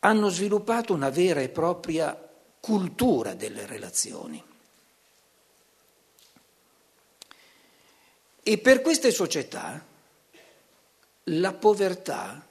[0.00, 2.18] hanno sviluppato una vera e propria
[2.58, 4.50] cultura delle relazioni.
[8.42, 9.84] E per queste società
[11.24, 12.44] la povertà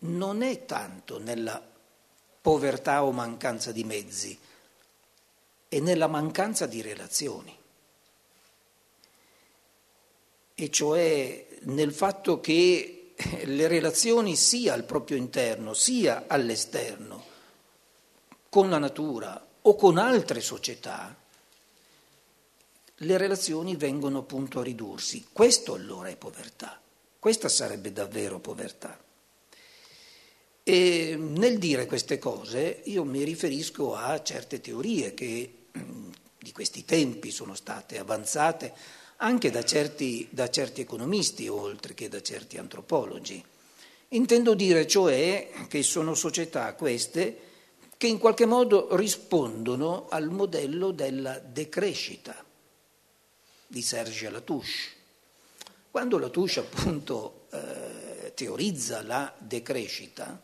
[0.00, 1.62] non è tanto nella
[2.40, 4.38] povertà o mancanza di mezzi,
[5.68, 7.56] è nella mancanza di relazioni.
[10.54, 17.24] E cioè nel fatto che le relazioni sia al proprio interno sia all'esterno,
[18.50, 21.16] con la natura o con altre società,
[23.02, 25.26] le relazioni vengono appunto a ridursi.
[25.32, 26.80] Questo allora è povertà,
[27.18, 28.98] questa sarebbe davvero povertà.
[30.64, 35.54] E nel dire queste cose io mi riferisco a certe teorie che
[36.38, 38.72] di questi tempi sono state avanzate
[39.16, 43.42] anche da certi, da certi economisti oltre che da certi antropologi.
[44.08, 47.50] Intendo dire cioè che sono società queste
[47.96, 52.44] che in qualche modo rispondono al modello della decrescita
[53.72, 54.90] di Serge Latouche.
[55.90, 60.38] Quando Latouche appunto eh, teorizza la decrescita,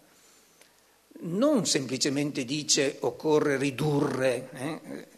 [1.21, 5.09] non semplicemente dice occorre ridurre, eh,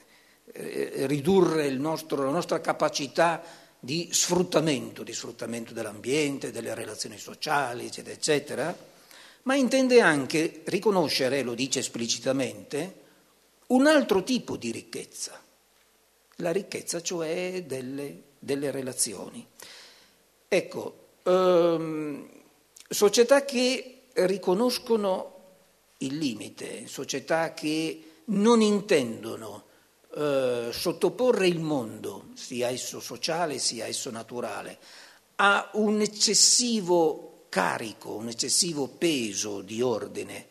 [0.53, 3.42] eh, ridurre nostro, la nostra capacità
[3.79, 8.88] di sfruttamento, di sfruttamento dell'ambiente, delle relazioni sociali, eccetera, eccetera,
[9.42, 12.99] ma intende anche riconoscere, lo dice esplicitamente,
[13.68, 15.39] un altro tipo di ricchezza
[16.40, 19.46] la ricchezza cioè delle, delle relazioni.
[20.48, 22.29] Ecco, ehm,
[22.88, 25.35] società che riconoscono
[25.98, 29.64] il limite, società che non intendono
[30.14, 34.79] eh, sottoporre il mondo, sia esso sociale sia esso naturale,
[35.37, 40.48] a un eccessivo carico, un eccessivo peso di ordine.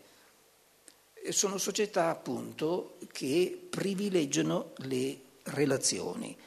[1.30, 5.20] Sono società appunto che privilegiano le
[5.50, 6.38] relazioni.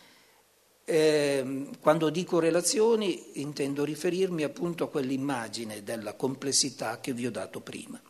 [0.84, 7.60] Eh, quando dico relazioni intendo riferirmi appunto a quell'immagine della complessità che vi ho dato
[7.60, 8.00] prima.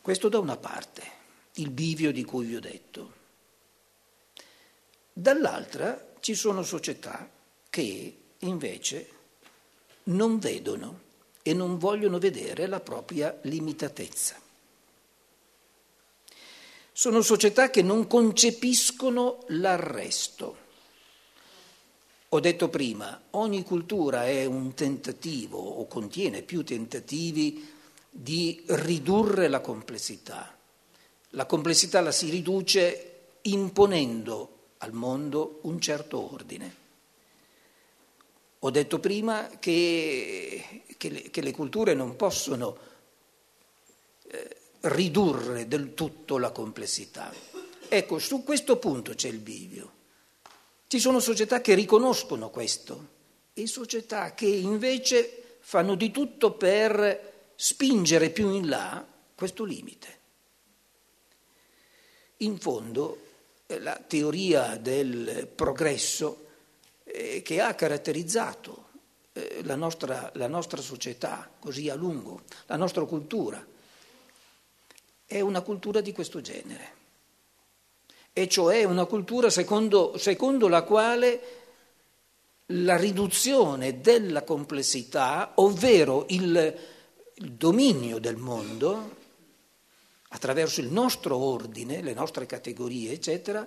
[0.00, 1.02] Questo da una parte,
[1.54, 3.12] il bivio di cui vi ho detto.
[5.12, 7.30] Dall'altra ci sono società
[7.68, 9.10] che invece
[10.04, 11.08] non vedono
[11.42, 14.49] e non vogliono vedere la propria limitatezza.
[17.00, 20.56] Sono società che non concepiscono l'arresto.
[22.28, 27.66] Ho detto prima, ogni cultura è un tentativo o contiene più tentativi
[28.10, 30.54] di ridurre la complessità.
[31.30, 36.74] La complessità la si riduce imponendo al mondo un certo ordine.
[38.58, 42.76] Ho detto prima che, che, le, che le, culture non possono
[44.28, 47.32] eh, ridurre del tutto la complessità.
[47.88, 49.92] Ecco, su questo punto c'è il bivio.
[50.86, 53.18] Ci sono società che riconoscono questo
[53.52, 60.18] e società che invece fanno di tutto per spingere più in là questo limite.
[62.38, 63.26] In fondo
[63.66, 66.46] eh, la teoria del progresso
[67.04, 68.88] eh, che ha caratterizzato
[69.32, 73.64] eh, la nostra, la nostra società così a lungo, la nostra cultura,
[75.30, 76.92] è una cultura di questo genere,
[78.32, 81.40] e cioè una cultura secondo, secondo la quale
[82.66, 86.78] la riduzione della complessità, ovvero il,
[87.34, 89.18] il dominio del mondo,
[90.30, 93.64] attraverso il nostro ordine, le nostre categorie, eccetera,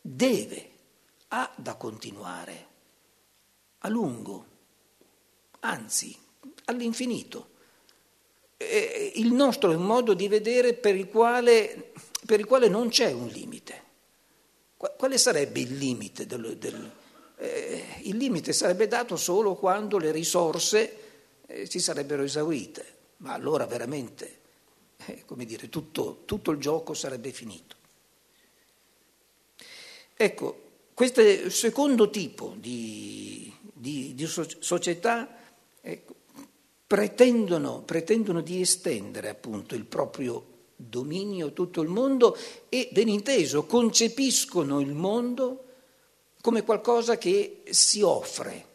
[0.00, 0.70] deve,
[1.28, 2.66] ha da continuare
[3.78, 4.46] a lungo,
[5.58, 6.16] anzi
[6.66, 7.53] all'infinito
[9.14, 11.92] il nostro è un modo di vedere per il quale
[12.24, 13.82] per il quale non c'è un limite.
[14.76, 16.26] Quale sarebbe il limite?
[16.26, 16.90] Del, del,
[17.36, 20.96] eh, il limite sarebbe dato solo quando le risorse
[21.46, 22.84] eh, si sarebbero esaurite,
[23.18, 24.40] ma allora veramente,
[25.06, 27.76] eh, come dire, tutto, tutto il gioco sarebbe finito.
[30.16, 30.62] Ecco,
[30.92, 35.28] questo secondo tipo di, di, di società
[35.80, 36.14] ecco,
[36.86, 42.36] pretendono, pretendono di estendere appunto il proprio dominio tutto il mondo
[42.68, 45.64] e, ben inteso, concepiscono il mondo
[46.40, 48.66] come qualcosa che si offre,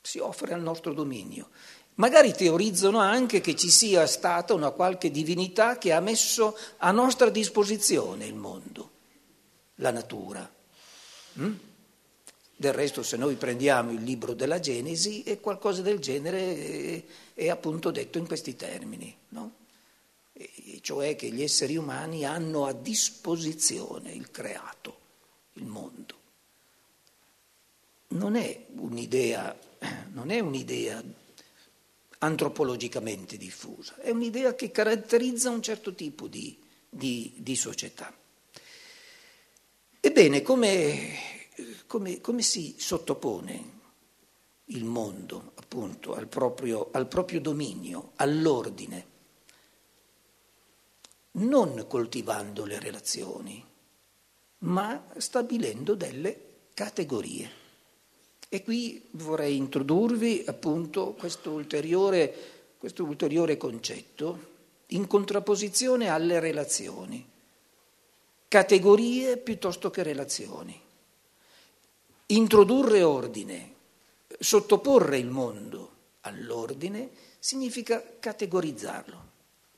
[0.00, 1.48] si offre al nostro dominio.
[1.94, 7.30] Magari teorizzano anche che ci sia stata una qualche divinità che ha messo a nostra
[7.30, 8.90] disposizione il mondo,
[9.76, 10.50] la natura.
[11.38, 11.54] Mm?
[12.62, 17.04] Del resto, se noi prendiamo il libro della Genesi, è qualcosa del genere è,
[17.34, 19.54] è appunto detto in questi termini, no?
[20.32, 24.96] e cioè che gli esseri umani hanno a disposizione il creato,
[25.54, 26.14] il mondo.
[28.10, 29.58] Non è un'idea,
[30.12, 31.02] non è un'idea
[32.18, 36.56] antropologicamente diffusa, è un'idea che caratterizza un certo tipo di,
[36.88, 38.16] di, di società.
[39.98, 41.31] Ebbene, come
[41.92, 43.80] come, come si sottopone
[44.66, 49.06] il mondo appunto al proprio, al proprio dominio, all'ordine?
[51.32, 53.62] Non coltivando le relazioni,
[54.60, 57.50] ma stabilendo delle categorie.
[58.48, 62.34] E qui vorrei introdurvi appunto questo ulteriore,
[62.78, 64.50] questo ulteriore concetto
[64.86, 67.28] in contrapposizione alle relazioni.
[68.48, 70.81] Categorie piuttosto che relazioni
[72.26, 73.74] introdurre ordine,
[74.38, 75.90] sottoporre il mondo
[76.22, 79.30] all'ordine significa categorizzarlo.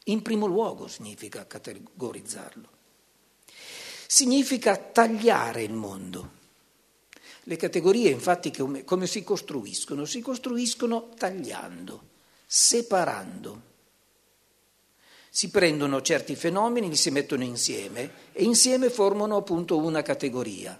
[0.05, 2.69] In primo luogo significa categorizzarlo.
[4.07, 6.43] Significa tagliare il mondo.
[7.45, 10.05] Le categorie infatti come, si costruiscono?
[10.05, 12.03] Si costruiscono tagliando,
[12.47, 13.73] separando.
[15.29, 20.79] Si prendono certi fenomeni, li si mettono insieme e insieme formano appunto una categoria.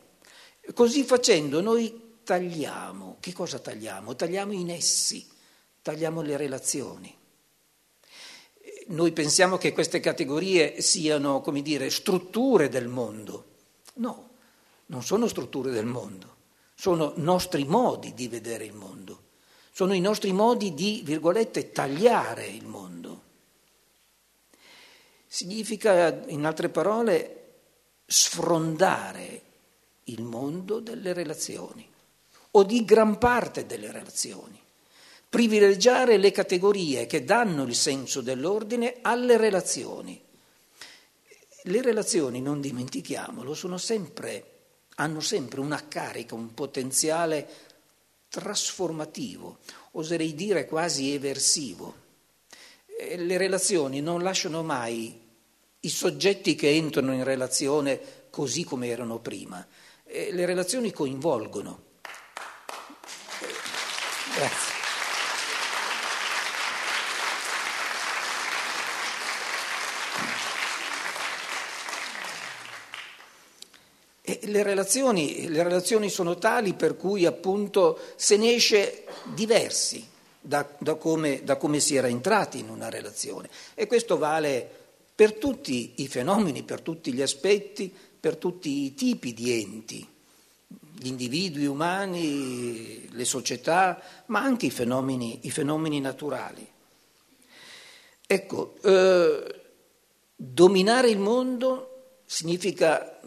[0.73, 3.19] Così facendo noi tagliamo.
[3.21, 4.17] Che cosa tagliamo?
[4.17, 5.29] Tagliamo i nessi,
[5.83, 7.15] tagliamo le relazioni.
[8.87, 13.53] Noi pensiamo che queste categorie siano, come dire, strutture del mondo.
[13.95, 14.31] No,
[14.87, 16.37] non sono strutture del mondo,
[16.75, 19.23] sono nostri modi di vedere il mondo,
[19.71, 23.23] sono i nostri modi di, virgolette, tagliare il mondo.
[25.27, 27.43] Significa, in altre parole,
[28.07, 29.44] sfrondare
[30.05, 31.89] il mondo delle relazioni
[32.53, 34.61] o di gran parte delle relazioni.
[35.29, 40.21] Privilegiare le categorie che danno il senso dell'ordine alle relazioni.
[41.65, 44.53] Le relazioni, non dimentichiamolo, sempre,
[44.97, 47.49] hanno sempre una carica, un potenziale
[48.29, 49.59] trasformativo,
[49.93, 52.03] oserei dire quasi eversivo.
[53.17, 55.21] Le relazioni non lasciano mai
[55.81, 59.65] i soggetti che entrano in relazione così come erano prima,
[60.15, 61.83] eh, le relazioni coinvolgono.
[64.37, 64.73] Grazie.
[74.47, 80.07] Le relazioni, le relazioni sono tali per cui appunto se ne esce diversi
[80.41, 83.49] da, da, come, da come si era entrati in una relazione.
[83.75, 84.84] E questo vale
[85.15, 90.07] per tutti i fenomeni, per tutti gli aspetti, per tutti i tipi di enti,
[90.99, 96.67] gli individui umani, le società, ma anche i fenomeni, i fenomeni naturali.
[98.27, 99.61] Ecco, eh,
[100.35, 103.21] dominare il mondo significa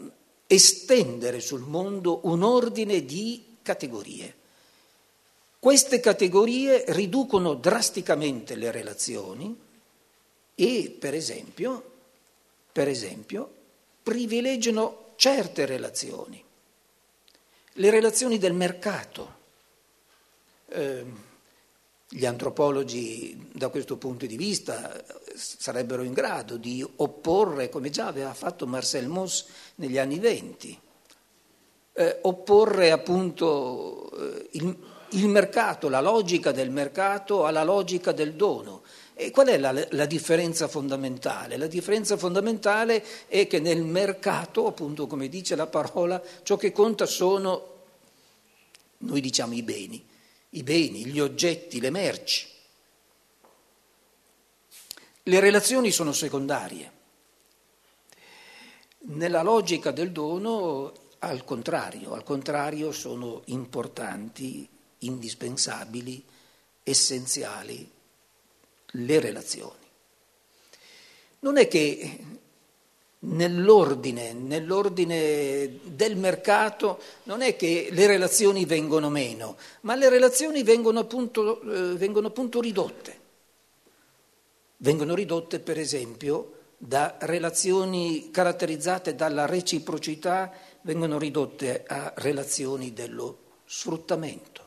[0.46, 4.34] estendere sul mondo un ordine di categorie.
[5.58, 9.66] Queste categorie riducono drasticamente le relazioni
[10.60, 11.90] e, per esempio,
[12.72, 13.54] per esempio
[14.02, 16.42] privilegiano certe relazioni,
[17.74, 19.36] le relazioni del mercato.
[20.68, 21.26] Eh,
[22.10, 25.04] gli antropologi da questo punto di vista
[25.34, 29.44] sarebbero in grado di opporre, come già aveva fatto Marcel Mauss
[29.76, 30.80] negli anni venti,
[31.92, 34.76] eh, opporre appunto eh, il,
[35.10, 38.82] il mercato, la logica del mercato alla logica del dono
[39.20, 41.56] e qual è la, la, differenza fondamentale?
[41.56, 47.04] La differenza fondamentale è che nel mercato, appunto come dice la parola, ciò che conta
[47.04, 47.78] sono,
[48.98, 50.06] noi diciamo i beni,
[50.50, 52.46] i beni, gli oggetti, le merci.
[55.24, 56.92] Le relazioni sono secondarie.
[58.98, 66.24] Nella logica del dono, al contrario, al contrario sono importanti, indispensabili,
[66.84, 67.96] essenziali
[68.92, 69.86] le relazioni.
[71.40, 72.18] Non è che
[73.20, 81.00] nell'ordine, nell'ordine del mercato, non è che le relazioni vengono meno, ma le relazioni vengono
[81.00, 83.26] appunto, eh, vengono appunto ridotte.
[84.78, 94.62] Vengono ridotte, per esempio, da relazioni caratterizzate dalla reciprocità, vengono ridotte a relazioni dello sfruttamento,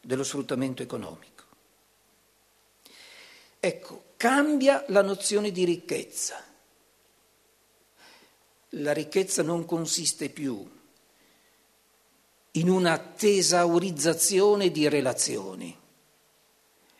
[0.00, 1.31] dello sfruttamento economico.
[3.64, 6.44] Ecco, cambia la nozione di ricchezza.
[8.70, 10.68] La ricchezza non consiste più
[12.50, 15.78] in una tesaurizzazione di relazioni.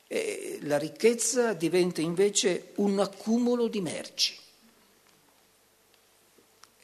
[0.07, 4.39] E la ricchezza diventa invece un accumulo di merci.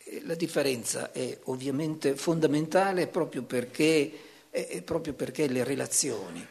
[0.02, 4.10] E la differenza è ovviamente fondamentale proprio perché,
[4.84, 6.44] proprio perché le relazioni,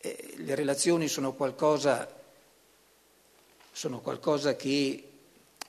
[0.00, 2.18] le relazioni sono qualcosa
[3.80, 5.04] sono qualcosa che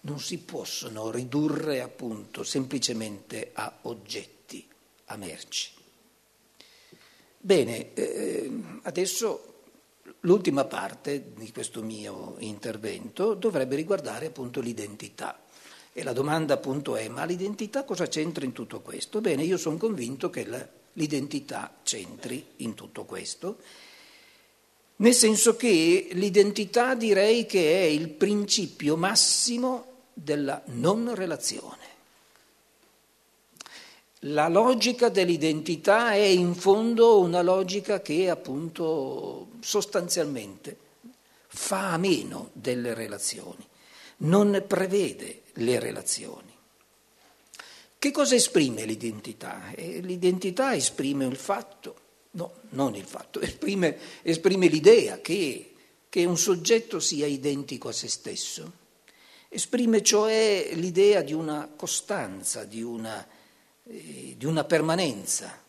[0.01, 4.67] non si possono ridurre appunto semplicemente a oggetti,
[5.05, 5.69] a merci.
[7.37, 8.51] Bene, eh,
[8.81, 9.61] adesso
[10.19, 15.41] l'ultima parte di questo mio intervento dovrebbe riguardare appunto l'identità.
[15.93, 19.21] E la domanda appunto è, ma l'identità cosa c'entra in tutto questo?
[19.21, 20.45] Bene, io sono convinto che
[20.91, 23.59] l'identità c'entri in tutto questo
[25.01, 31.89] nel senso che l'identità direi che è il principio massimo della non relazione.
[34.25, 40.77] La logica dell'identità è in fondo una logica che appunto sostanzialmente
[41.47, 43.67] fa a meno delle relazioni,
[44.17, 46.55] non prevede le relazioni.
[47.97, 49.71] Che cosa esprime l'identità?
[49.71, 52.00] Eh, l'identità esprime il fatto
[52.31, 55.73] No, non il fatto, esprime, esprime l'idea che,
[56.07, 58.79] che un soggetto sia identico a se stesso,
[59.49, 63.27] esprime cioè l'idea di una costanza, di una,
[63.83, 65.59] eh, di una permanenza.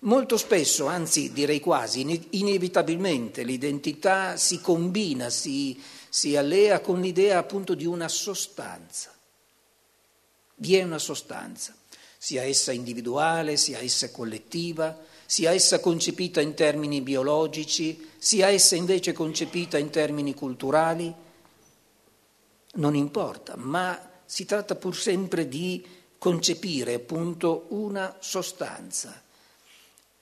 [0.00, 7.74] Molto spesso, anzi direi quasi inevitabilmente, l'identità si combina, si, si allea con l'idea appunto
[7.74, 9.14] di una sostanza.
[10.56, 11.74] Vi è una sostanza,
[12.18, 19.12] sia essa individuale, sia essa collettiva, sia essa concepita in termini biologici, sia essa invece
[19.12, 21.12] concepita in termini culturali,
[22.74, 25.84] non importa, ma si tratta pur sempre di
[26.18, 29.22] concepire appunto una sostanza,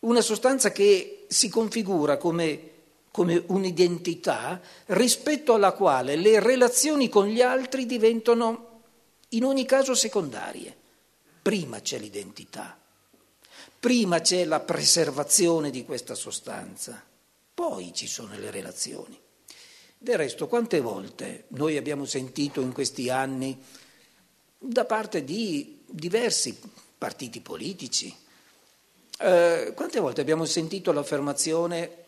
[0.00, 2.70] una sostanza che si configura come,
[3.10, 8.80] come un'identità rispetto alla quale le relazioni con gli altri diventano
[9.30, 10.76] in ogni caso secondarie.
[11.40, 12.81] Prima c'è l'identità.
[13.82, 17.02] Prima c'è la preservazione di questa sostanza,
[17.52, 19.18] poi ci sono le relazioni.
[19.98, 23.60] Del resto, quante volte noi abbiamo sentito in questi anni
[24.56, 26.56] da parte di diversi
[26.96, 28.14] partiti politici,
[29.18, 32.04] eh, quante volte abbiamo sentito l'affermazione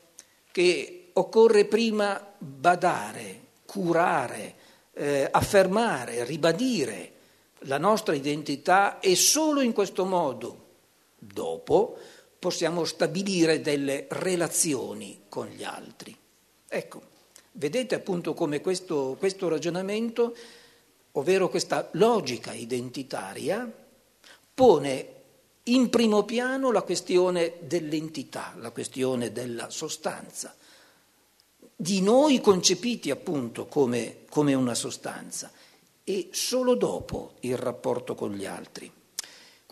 [0.53, 4.55] che occorre prima badare, curare,
[4.93, 7.13] eh, affermare, ribadire
[7.63, 10.63] la nostra identità e solo in questo modo
[11.33, 11.99] Dopo
[12.39, 16.15] possiamo stabilire delle relazioni con gli altri.
[16.69, 17.03] Ecco,
[17.53, 20.37] vedete appunto come questo, questo ragionamento,
[21.13, 23.71] ovvero questa logica identitaria,
[24.55, 25.09] pone
[25.65, 30.55] in primo piano la questione dell'entità, la questione della sostanza,
[31.75, 35.51] di noi concepiti appunto come, come una sostanza
[36.05, 38.93] e solo dopo il rapporto con gli altri.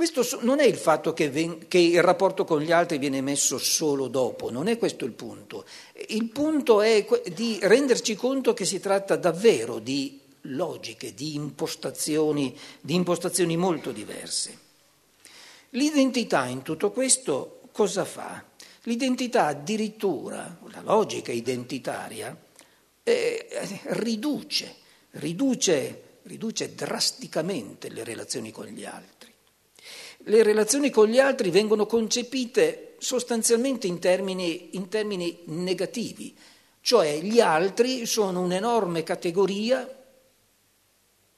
[0.02, 3.56] Questo non è il fatto che, ven- che, il rapporto con gli altri viene messo
[3.56, 5.64] solo dopo, non è questo il punto.
[6.08, 12.94] Il punto è di renderci conto che si tratta davvero di logiche, di impostazioni, di
[12.94, 14.58] impostazioni molto diverse.
[15.70, 18.44] L'identità in tutto questo cosa fa?
[18.82, 22.36] L'identità addirittura, la logica identitaria,
[23.04, 23.46] eh,
[23.84, 24.74] riduce,
[25.10, 29.30] riduce, riduce drasticamente le relazioni con gli altri
[30.24, 36.36] le relazioni con gli altri vengono concepite sostanzialmente in termini, in termini negativi,
[36.80, 39.88] cioè gli altri sono un'enorme categoria,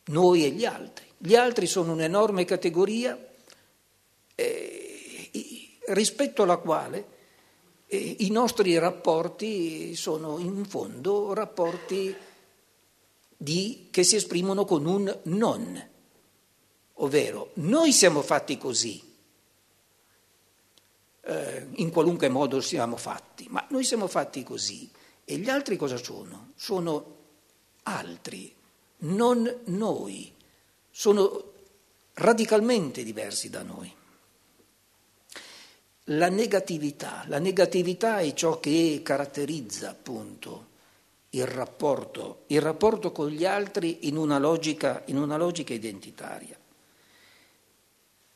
[0.06, 3.18] noi e gli altri, gli altri sono un'enorme categoria
[4.34, 5.30] eh,
[5.86, 7.06] rispetto alla quale
[7.86, 12.14] eh, i nostri rapporti sono in fondo rapporti
[13.36, 15.92] di, che si esprimono con un non.
[16.94, 19.12] Ovvero noi siamo fatti così,
[21.22, 24.90] eh, in qualunque modo siamo fatti, ma noi siamo fatti così
[25.24, 26.52] e gli altri cosa sono?
[26.54, 27.16] Sono
[27.84, 28.54] altri,
[28.98, 30.32] non noi,
[30.90, 31.52] sono
[32.14, 33.92] radicalmente diversi da noi.
[36.08, 40.72] La negatività, la negatività è ciò che caratterizza appunto
[41.30, 46.56] il rapporto, il rapporto con gli altri in una, logica, in una logica identitaria.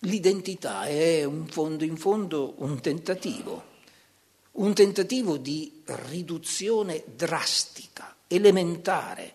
[0.03, 3.65] L'identità è un fondo, in fondo un tentativo,
[4.53, 9.35] un tentativo di riduzione drastica, elementare,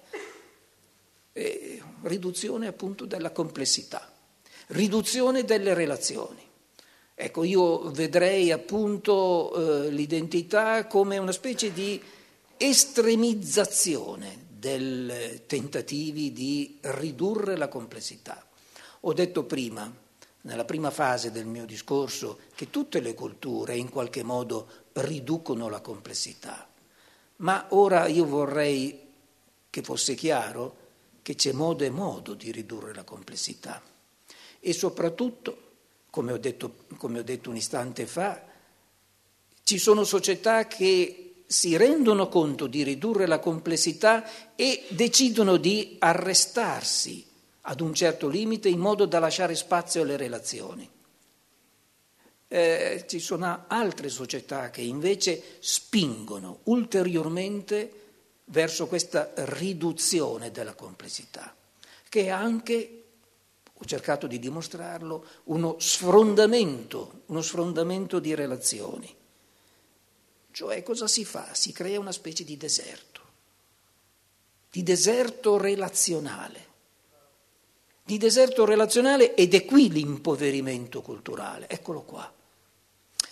[1.34, 4.10] eh, riduzione appunto della complessità,
[4.68, 6.42] riduzione delle relazioni.
[7.14, 12.02] Ecco, io vedrei appunto eh, l'identità come una specie di
[12.56, 18.48] estremizzazione dei tentativi di ridurre la complessità.
[19.02, 19.94] Ho detto prima,
[20.44, 25.82] nella prima fase del mio discorso, che tutte le culture in qualche modo riducono la
[25.82, 26.68] complessità,
[27.38, 29.00] ma ora io vorrei
[29.70, 30.78] che fosse chiaro
[31.22, 33.82] che c'è modo e modo di ridurre la complessità.
[34.60, 35.64] E soprattutto
[36.14, 38.40] come ho detto, come ho detto un istante fa,
[39.64, 47.26] ci sono società che si rendono conto di ridurre la complessità e decidono di arrestarsi
[47.66, 50.90] ad un certo limite in modo da lasciare spazio alle relazioni.
[52.48, 58.02] Eh, ci sono altre società che invece spingono ulteriormente
[58.46, 61.56] verso questa riduzione della complessità,
[62.10, 63.04] che è anche
[63.76, 69.14] ho cercato di dimostrarlo, uno sfrondamento, uno sfrondamento di relazioni.
[70.52, 71.54] Cioè cosa si fa?
[71.54, 73.22] Si crea una specie di deserto,
[74.72, 76.68] di deserto relazionale,
[78.04, 82.32] di deserto relazionale ed è qui l'impoverimento culturale, eccolo qua.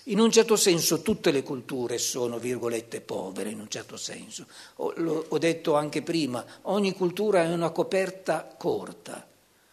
[0.05, 4.47] In un certo senso tutte le culture sono, virgolette, povere, in un certo senso.
[4.77, 4.93] Ho,
[5.27, 9.27] ho detto anche prima, ogni cultura è una coperta corta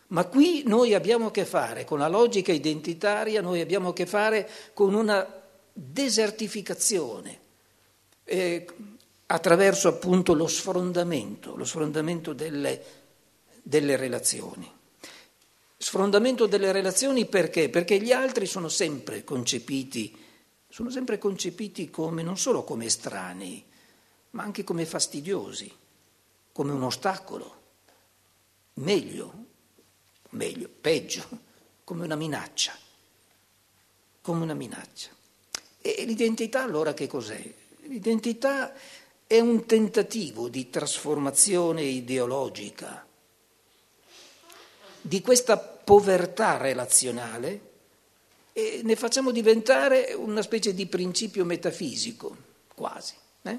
[0.09, 4.07] ma qui noi abbiamo a che fare con la logica identitaria, noi abbiamo a che
[4.07, 5.27] fare con una
[5.71, 7.41] desertificazione
[8.25, 8.67] eh,
[9.27, 12.83] attraverso appunto lo sfrondamento, lo sfrondamento delle,
[13.63, 14.77] delle relazioni.
[15.81, 17.71] Sfrondamento delle relazioni perché?
[17.71, 20.13] Perché gli altri sono sempre concepiti,
[20.69, 23.65] sono sempre concepiti come, non solo come estranei,
[24.31, 25.73] ma anche come fastidiosi,
[26.51, 27.63] come un ostacolo.
[28.75, 29.33] Meglio,
[30.31, 31.25] meglio, peggio,
[31.85, 32.77] come una minaccia,
[34.21, 35.11] come una minaccia.
[35.81, 37.55] E l'identità allora che cos'è?
[37.83, 38.75] L'identità
[39.29, 43.08] è un tentativo di trasformazione ideologica
[45.01, 47.61] di questa povertà relazionale
[48.53, 52.37] e ne facciamo diventare una specie di principio metafisico,
[52.75, 53.15] quasi.
[53.43, 53.59] Eh?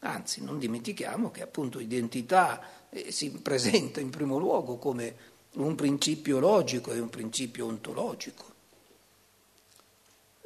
[0.00, 6.38] Anzi, non dimentichiamo che appunto identità eh, si presenta in primo luogo come un principio
[6.38, 8.44] logico e un principio ontologico.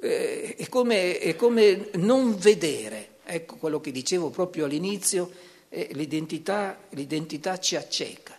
[0.00, 5.30] Eh, è come, è come non vedere, ecco quello che dicevo proprio all'inizio,
[5.68, 8.38] eh, l'identità, l'identità ci acceca,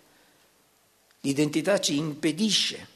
[1.24, 2.88] l'identità ci impedisce,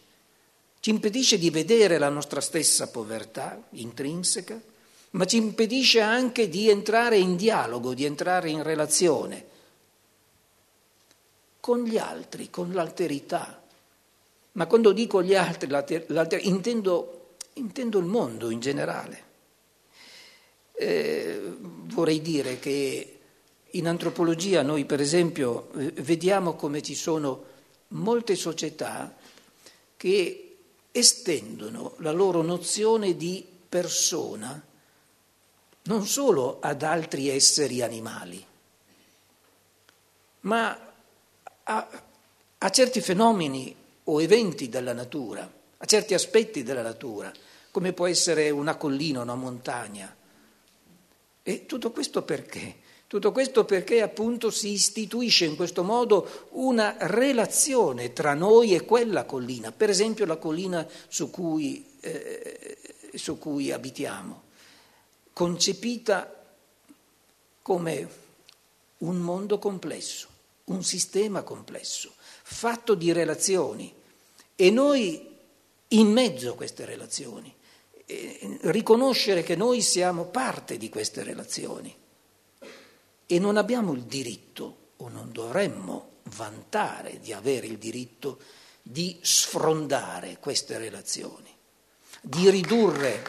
[0.80, 4.60] ci impedisce di vedere la nostra stessa povertà intrinseca,
[5.12, 9.56] ma ci impedisce anche di entrare in dialogo, di entrare in relazione
[11.60, 13.62] con gli altri, con l'alterità.
[14.54, 15.70] Ma quando dico gli altri,
[16.42, 19.26] intendo, intendo, il mondo in generale.
[20.74, 23.20] Eh, vorrei dire che
[23.72, 27.56] in antropologia noi per esempio vediamo come ci sono
[27.90, 29.16] molte società
[29.96, 30.58] che
[30.92, 34.64] estendono la loro nozione di persona
[35.84, 38.46] non solo ad altri esseri animali,
[40.42, 40.94] ma
[41.64, 42.04] a,
[42.58, 43.76] a certi fenomeni
[44.06, 47.32] o eventi della natura, a certi aspetti della natura,
[47.72, 50.14] come può essere una collina, una montagna.
[51.44, 52.76] E tutto questo perché?
[53.08, 59.24] Tutto questo perché appunto si istituisce in questo modo una relazione tra noi e quella
[59.24, 62.78] collina, per esempio la collina su cui, eh,
[63.16, 64.44] su cui abitiamo,
[65.32, 66.34] concepita
[67.62, 68.10] come
[68.98, 70.36] un mondo complesso
[70.68, 73.94] un sistema complesso, fatto di relazioni.
[74.56, 75.36] E noi
[75.90, 77.54] in mezzo a queste relazioni,
[78.06, 81.96] eh, riconoscere che noi siamo parte di queste relazioni
[83.28, 88.40] e non abbiamo il diritto o non dovremmo vantare di avere il diritto
[88.82, 91.54] di sfrondare queste relazioni,
[92.22, 93.24] di ridurre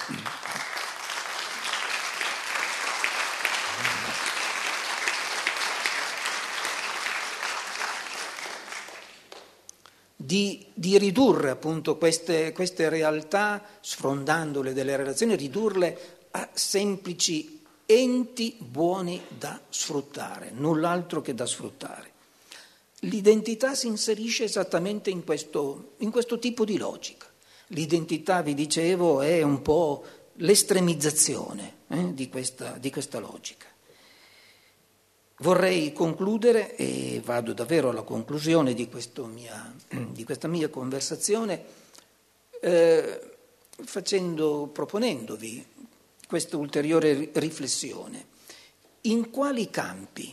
[10.29, 17.58] di, di ridurre appunto queste, queste realtà, sfrondandole delle relazioni, ridurle a semplici
[17.91, 22.13] enti buoni da sfruttare, null'altro che da sfruttare.
[23.03, 27.25] L'identità si inserisce esattamente in questo, in questo tipo di logica.
[27.69, 33.67] L'identità, vi dicevo, è un po' l'estremizzazione eh, di, questa, di questa logica.
[35.39, 38.87] Vorrei concludere, e vado davvero alla conclusione di,
[39.33, 39.75] mia,
[40.11, 41.65] di questa mia conversazione,
[42.61, 43.37] eh,
[43.83, 45.77] facendo, proponendovi
[46.29, 48.27] questa ulteriore riflessione.
[49.03, 50.33] In quali campi,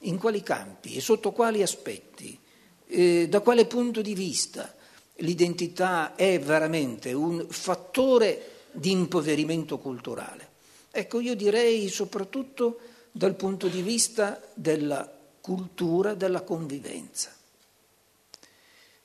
[0.00, 2.38] in quali campi e sotto quali aspetti,
[2.86, 4.74] eh, da quale punto di vista
[5.16, 10.50] l'identità è veramente un fattore di impoverimento culturale?
[10.90, 12.78] Ecco, io direi soprattutto
[13.10, 15.10] dal punto di vista della
[15.40, 17.34] cultura della convivenza.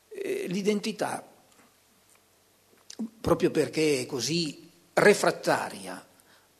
[0.10, 1.26] Eh, l'identità,
[3.22, 6.06] proprio perché è così refrattaria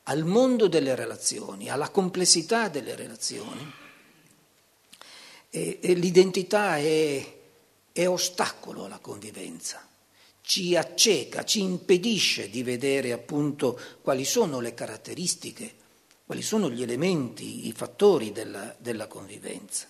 [0.08, 3.72] al mondo delle relazioni, alla complessità delle relazioni,
[5.50, 7.38] e, e l'identità è,
[7.92, 9.82] è ostacolo alla convivenza
[10.40, 15.74] ci acceca, ci impedisce di vedere appunto quali sono le caratteristiche
[16.28, 19.86] quali sono gli elementi, i fattori della, della convivenza.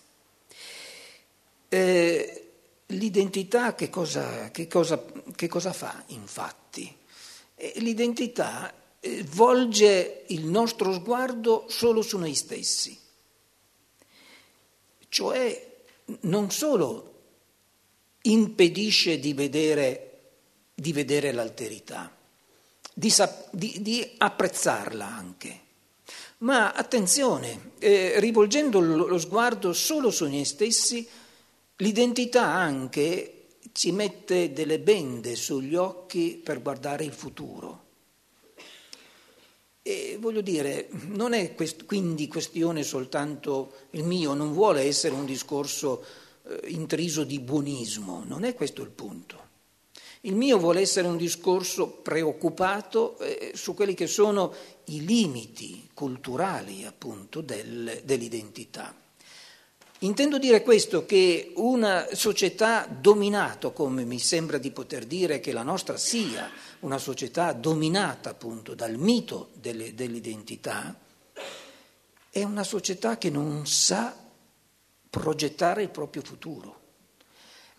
[1.69, 2.51] Eh,
[2.87, 5.05] l'identità che cosa, che, cosa,
[5.35, 6.97] che cosa, fa infatti?
[7.57, 8.73] Eh, l'identità
[9.31, 12.99] volge il nostro sguardo solo su noi stessi,
[15.09, 15.67] cioè
[16.21, 17.15] non solo
[18.23, 20.21] impedisce di vedere,
[20.75, 22.15] di vedere l'alterità,
[22.93, 23.13] di,
[23.51, 25.67] di, di apprezzarla anche
[26.39, 31.07] ma attenzione, eh, rivolgendo lo sguardo solo su noi stessi,
[31.77, 37.87] l'identità anche ci mette delle bende sugli occhi per guardare il futuro.
[39.89, 45.25] E voglio dire, non è quest- quindi questione soltanto il mio, non vuole essere un
[45.25, 46.05] discorso
[46.47, 49.47] eh, intriso di buonismo, non è questo il punto.
[50.23, 54.53] Il mio vuole essere un discorso preoccupato eh, su quelli che sono
[54.89, 58.95] i limiti culturali appunto del, dell'identità.
[60.01, 65.63] Intendo dire questo che una società dominata, come mi sembra di poter dire che la
[65.63, 66.49] nostra sia,
[66.81, 70.97] una società dominata appunto dal mito delle, dell'identità,
[72.31, 74.15] è una società che non sa
[75.11, 76.77] progettare il proprio futuro.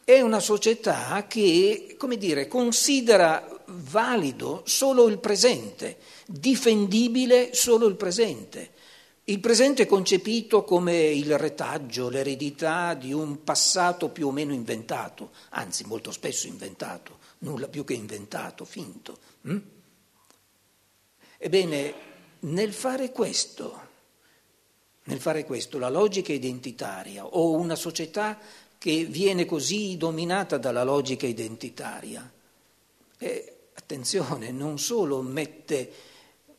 [0.04, 8.72] È una società che, come dire, considera valido solo il presente, difendibile solo il presente.
[9.26, 15.30] Il presente è concepito come il retaggio, l'eredità di un passato più o meno inventato,
[15.50, 19.18] anzi molto spesso inventato, nulla più che inventato, finto.
[19.42, 19.58] Hm?
[21.38, 21.94] Ebbene,
[22.40, 23.88] nel fare questo,
[25.04, 28.38] nel fare questo, la logica identitaria o una società
[28.78, 32.30] che viene così dominata dalla logica identitaria,
[33.18, 35.92] e, attenzione, non solo mette,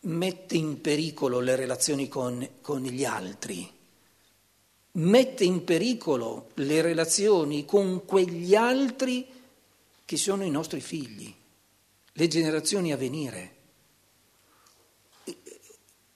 [0.01, 3.71] mette, in pericolo le relazioni con, con gli altri,
[4.93, 9.27] mette in pericolo le relazioni con quegli altri
[10.11, 11.33] che sono i nostri figli,
[12.15, 13.55] le generazioni a venire.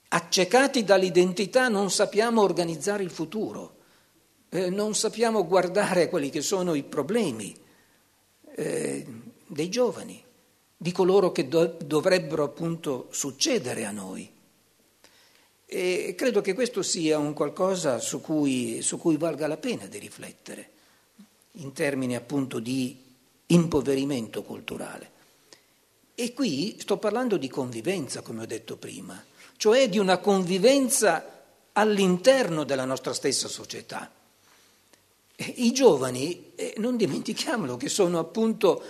[0.09, 3.77] Accecati dall'identità non sappiamo organizzare il futuro
[4.49, 7.55] eh, non sappiamo guardare quelli che sono i problemi
[8.57, 9.07] eh,
[9.47, 10.21] dei giovani,
[10.77, 14.29] di coloro che do- dovrebbero appunto succedere a noi.
[15.67, 19.99] E credo che questo sia un qualcosa su cui, su cui valga la pena di
[19.99, 20.71] riflettere,
[21.53, 23.04] in termini appunto di
[23.55, 25.11] impoverimento culturale.
[26.15, 29.23] E qui sto parlando di convivenza, come ho detto prima,
[29.57, 31.43] cioè di una convivenza
[31.73, 34.11] all'interno della nostra stessa società.
[35.37, 38.83] I giovani, eh, non dimentichiamolo, che sono appunto,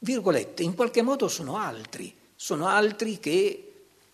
[0.00, 3.62] virgolette, in qualche modo sono altri, sono altri che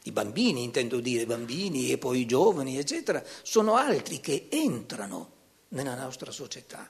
[0.04, 5.30] i bambini, intendo dire bambini e poi i giovani, eccetera, sono altri che entrano
[5.68, 6.88] nella nostra società.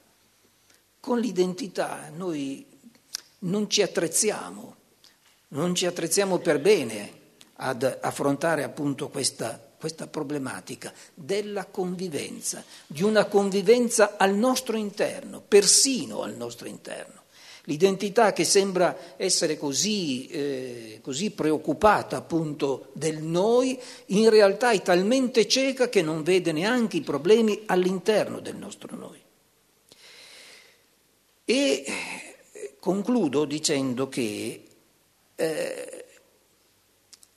[1.00, 2.73] Con l'identità noi
[3.44, 4.76] non ci attrezziamo,
[5.48, 7.22] non ci attrezziamo per bene
[7.56, 16.22] ad affrontare appunto questa questa problematica della convivenza, di una convivenza al nostro interno, persino
[16.22, 17.24] al nostro interno,
[17.66, 25.48] L'identità che sembra essere così, eh, così, preoccupata appunto del noi, in realtà è talmente
[25.48, 29.18] cieca che non vede neanche i problemi all'interno del nostro noi.
[31.46, 31.84] E
[32.84, 34.62] concludo dicendo che
[35.36, 36.04] eh,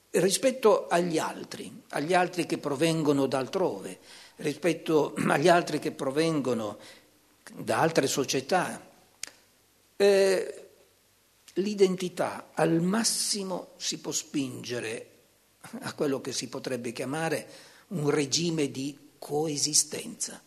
[0.10, 3.98] rispetto agli altri, agli altri che provengono da altrove,
[4.38, 6.78] rispetto agli altri che provengono
[7.56, 8.86] da altre società,
[9.96, 10.70] eh,
[11.54, 15.12] l'identità al massimo si può spingere
[15.80, 17.50] a quello che si potrebbe chiamare
[17.92, 20.42] un regime di coesistenza.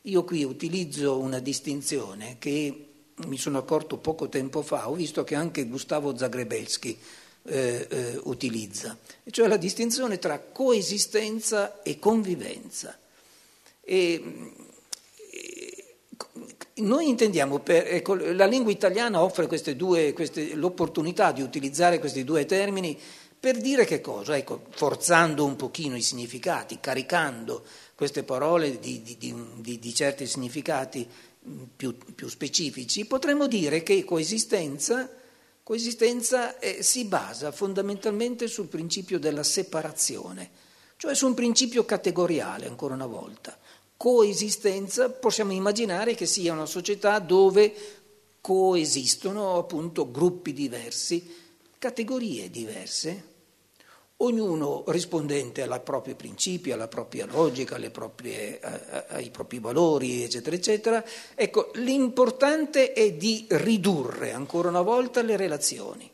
[0.00, 2.91] Io qui utilizzo una distinzione che
[3.26, 6.98] mi sono accorto poco tempo fa, ho visto che anche Gustavo Zagrebelsky
[7.44, 8.96] eh, eh, utilizza,
[9.30, 12.98] cioè la distinzione tra coesistenza e convivenza.
[13.80, 14.22] E,
[16.74, 22.24] noi intendiamo, per, ecco, la lingua italiana offre queste due, queste, l'opportunità di utilizzare questi
[22.24, 22.98] due termini
[23.38, 24.36] per dire che cosa?
[24.36, 27.64] Ecco, forzando un pochino i significati, caricando
[27.94, 31.06] queste parole di, di, di, di certi significati
[31.76, 35.10] più, più, specifici, potremmo dire che coesistenza,
[35.62, 40.50] coesistenza eh, si basa fondamentalmente sul principio della separazione,
[40.96, 43.58] cioè su un principio categoriale, ancora una volta.
[43.96, 47.74] Coesistenza possiamo immaginare che sia una società dove
[48.40, 51.34] coesistono appunto gruppi diversi,
[51.78, 53.30] categorie diverse,
[54.24, 58.60] ognuno rispondente ai propri principi, alla propria logica, proprie,
[59.08, 61.04] ai propri valori, eccetera, eccetera.
[61.34, 66.10] Ecco, l'importante è di ridurre ancora una volta le relazioni,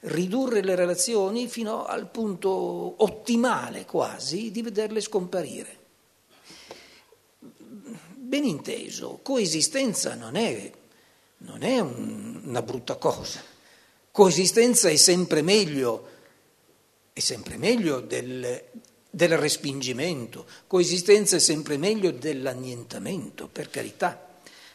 [0.00, 2.50] ridurre le relazioni fino al punto
[3.02, 5.76] ottimale quasi di vederle scomparire.
[8.14, 10.70] Ben inteso, coesistenza non è,
[11.38, 13.42] non è un, una brutta cosa.
[14.10, 16.16] Coesistenza è sempre meglio,
[17.18, 18.62] è sempre meglio del,
[19.10, 24.26] del respingimento, coesistenza è sempre meglio dell'annientamento, per carità.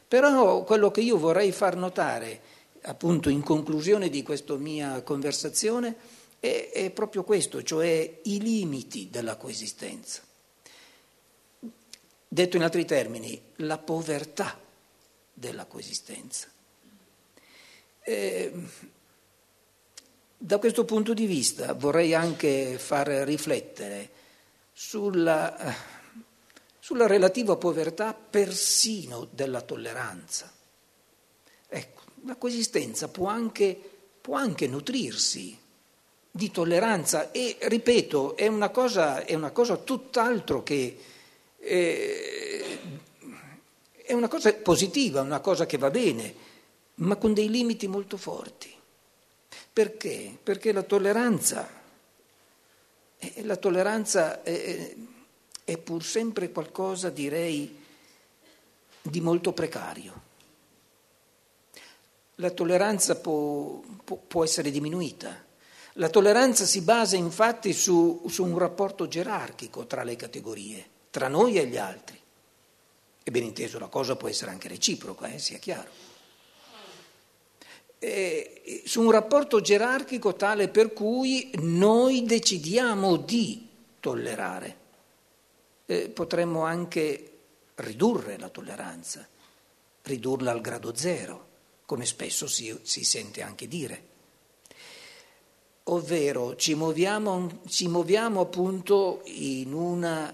[0.07, 2.41] Però quello che io vorrei far notare,
[2.81, 5.95] appunto in conclusione di questa mia conversazione,
[6.39, 10.21] è, è proprio questo, cioè i limiti della coesistenza.
[12.27, 14.59] Detto in altri termini, la povertà
[15.33, 16.47] della coesistenza.
[18.01, 18.51] E,
[20.45, 24.09] da questo punto di vista vorrei anche far riflettere
[24.73, 25.73] sulla,
[26.79, 30.51] sulla relativa povertà persino della tolleranza.
[31.65, 33.79] Ecco, la coesistenza può anche,
[34.19, 35.57] può anche nutrirsi
[36.29, 40.97] di tolleranza e, ripeto, è una cosa, è una cosa tutt'altro che
[41.57, 42.79] eh,
[43.93, 46.35] è una cosa positiva, una cosa che va bene,
[46.95, 48.81] ma con dei limiti molto forti.
[49.73, 50.37] Perché?
[50.41, 51.67] Perché la tolleranza,
[53.17, 54.95] eh, la tolleranza è,
[55.63, 57.81] è pur sempre qualcosa, direi,
[59.01, 60.21] di molto precario.
[62.35, 65.43] La tolleranza può, può, può essere diminuita.
[65.93, 71.57] La tolleranza si basa infatti su, su un rapporto gerarchico tra le categorie tra noi
[71.59, 72.19] e gli altri.
[73.21, 75.91] E ben inteso la cosa può essere anche reciproca, eh, sia chiaro.
[78.05, 83.65] E, su un rapporto gerarchico tale per cui noi decidiamo di
[84.01, 84.77] tollerare.
[85.85, 87.31] Eh, potremmo anche
[87.75, 89.25] ridurre la tolleranza,
[90.01, 91.47] ridurla al grado zero,
[91.85, 94.11] come spesso si, si sente anche dire.
[95.83, 100.33] Ovvero ci muoviamo, ci muoviamo appunto in una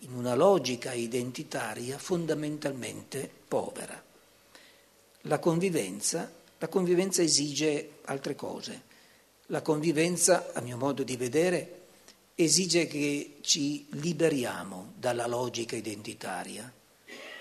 [0.00, 4.02] in una logica identitaria fondamentalmente povera.
[5.22, 8.82] La convivenza, la convivenza esige altre cose.
[9.46, 11.82] La convivenza, a mio modo di vedere,
[12.34, 16.72] esige che ci liberiamo dalla logica identitaria,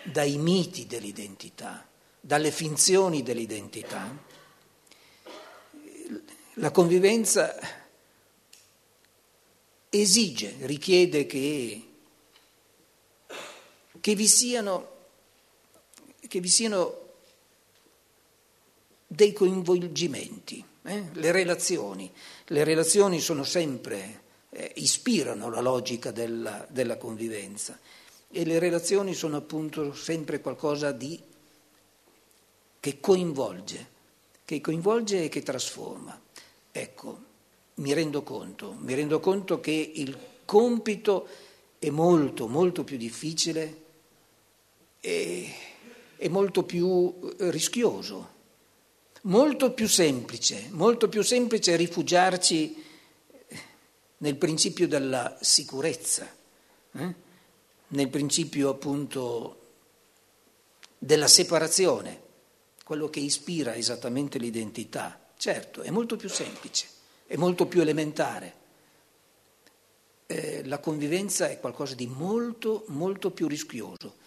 [0.04, 1.88] dai miti dell'identità,
[2.20, 4.16] dalle finzioni dell'identità.
[6.56, 7.58] La convivenza
[9.90, 11.86] esige, richiede che
[14.06, 14.88] che vi siano,
[16.28, 17.05] che vi siano
[19.16, 21.06] dei coinvolgimenti, eh?
[21.14, 22.12] le relazioni.
[22.48, 27.80] Le relazioni sono sempre, eh, ispirano la logica della, della convivenza
[28.30, 31.20] e le relazioni sono appunto sempre qualcosa di,
[32.80, 33.88] che coinvolge,
[34.44, 36.20] che coinvolge e che trasforma.
[36.72, 37.20] Ecco,
[37.76, 41.28] mi rendo conto, mi rendo conto che il compito
[41.80, 43.84] è molto, molto più difficile
[46.18, 48.30] è molto più eh, rischioso,
[49.26, 52.84] molto più semplice, molto più semplice rifugiarci
[54.18, 56.28] nel principio della sicurezza,
[56.92, 57.14] eh?
[57.88, 59.62] nel principio appunto
[60.98, 62.22] della separazione,
[62.84, 65.20] quello che ispira esattamente l'identità.
[65.38, 66.88] Certo, è molto più semplice,
[67.28, 68.64] è molto più elementare.
[70.28, 74.24] Eh, la convivenza è qualcosa di molto, molto più rischioso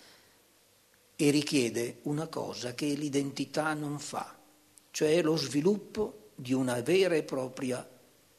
[1.17, 4.38] e richiede una cosa che l'identità non fa,
[4.99, 7.89] cioè lo sviluppo di una vera e propria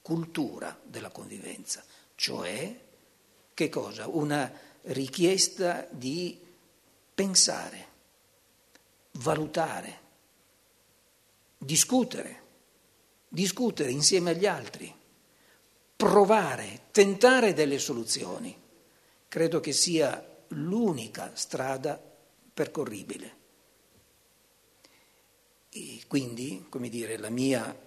[0.01, 1.81] cultura della convivenza,
[2.15, 2.77] cioè
[3.53, 4.09] che cosa?
[4.09, 4.51] Una
[4.81, 6.37] richiesta di
[7.15, 7.87] pensare,
[9.11, 9.99] valutare,
[11.57, 12.41] discutere,
[13.29, 14.93] discutere insieme agli altri,
[15.95, 18.53] provare, tentare delle soluzioni.
[19.29, 21.97] Credo che sia l'unica strada
[22.53, 23.38] percorribile.
[25.71, 27.77] E quindi, come dire, la mia,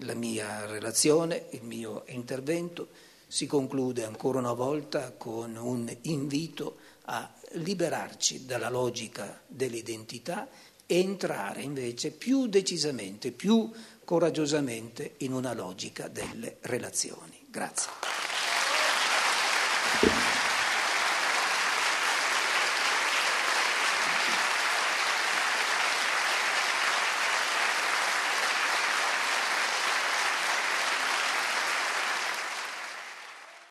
[0.00, 2.88] la mia relazione, il mio intervento
[3.26, 10.48] si conclude ancora una volta con un invito a liberarci dalla logica dell'identità
[10.86, 13.70] e entrare invece più decisamente, più
[14.04, 17.46] coraggiosamente in una logica delle relazioni.
[17.48, 18.33] Grazie.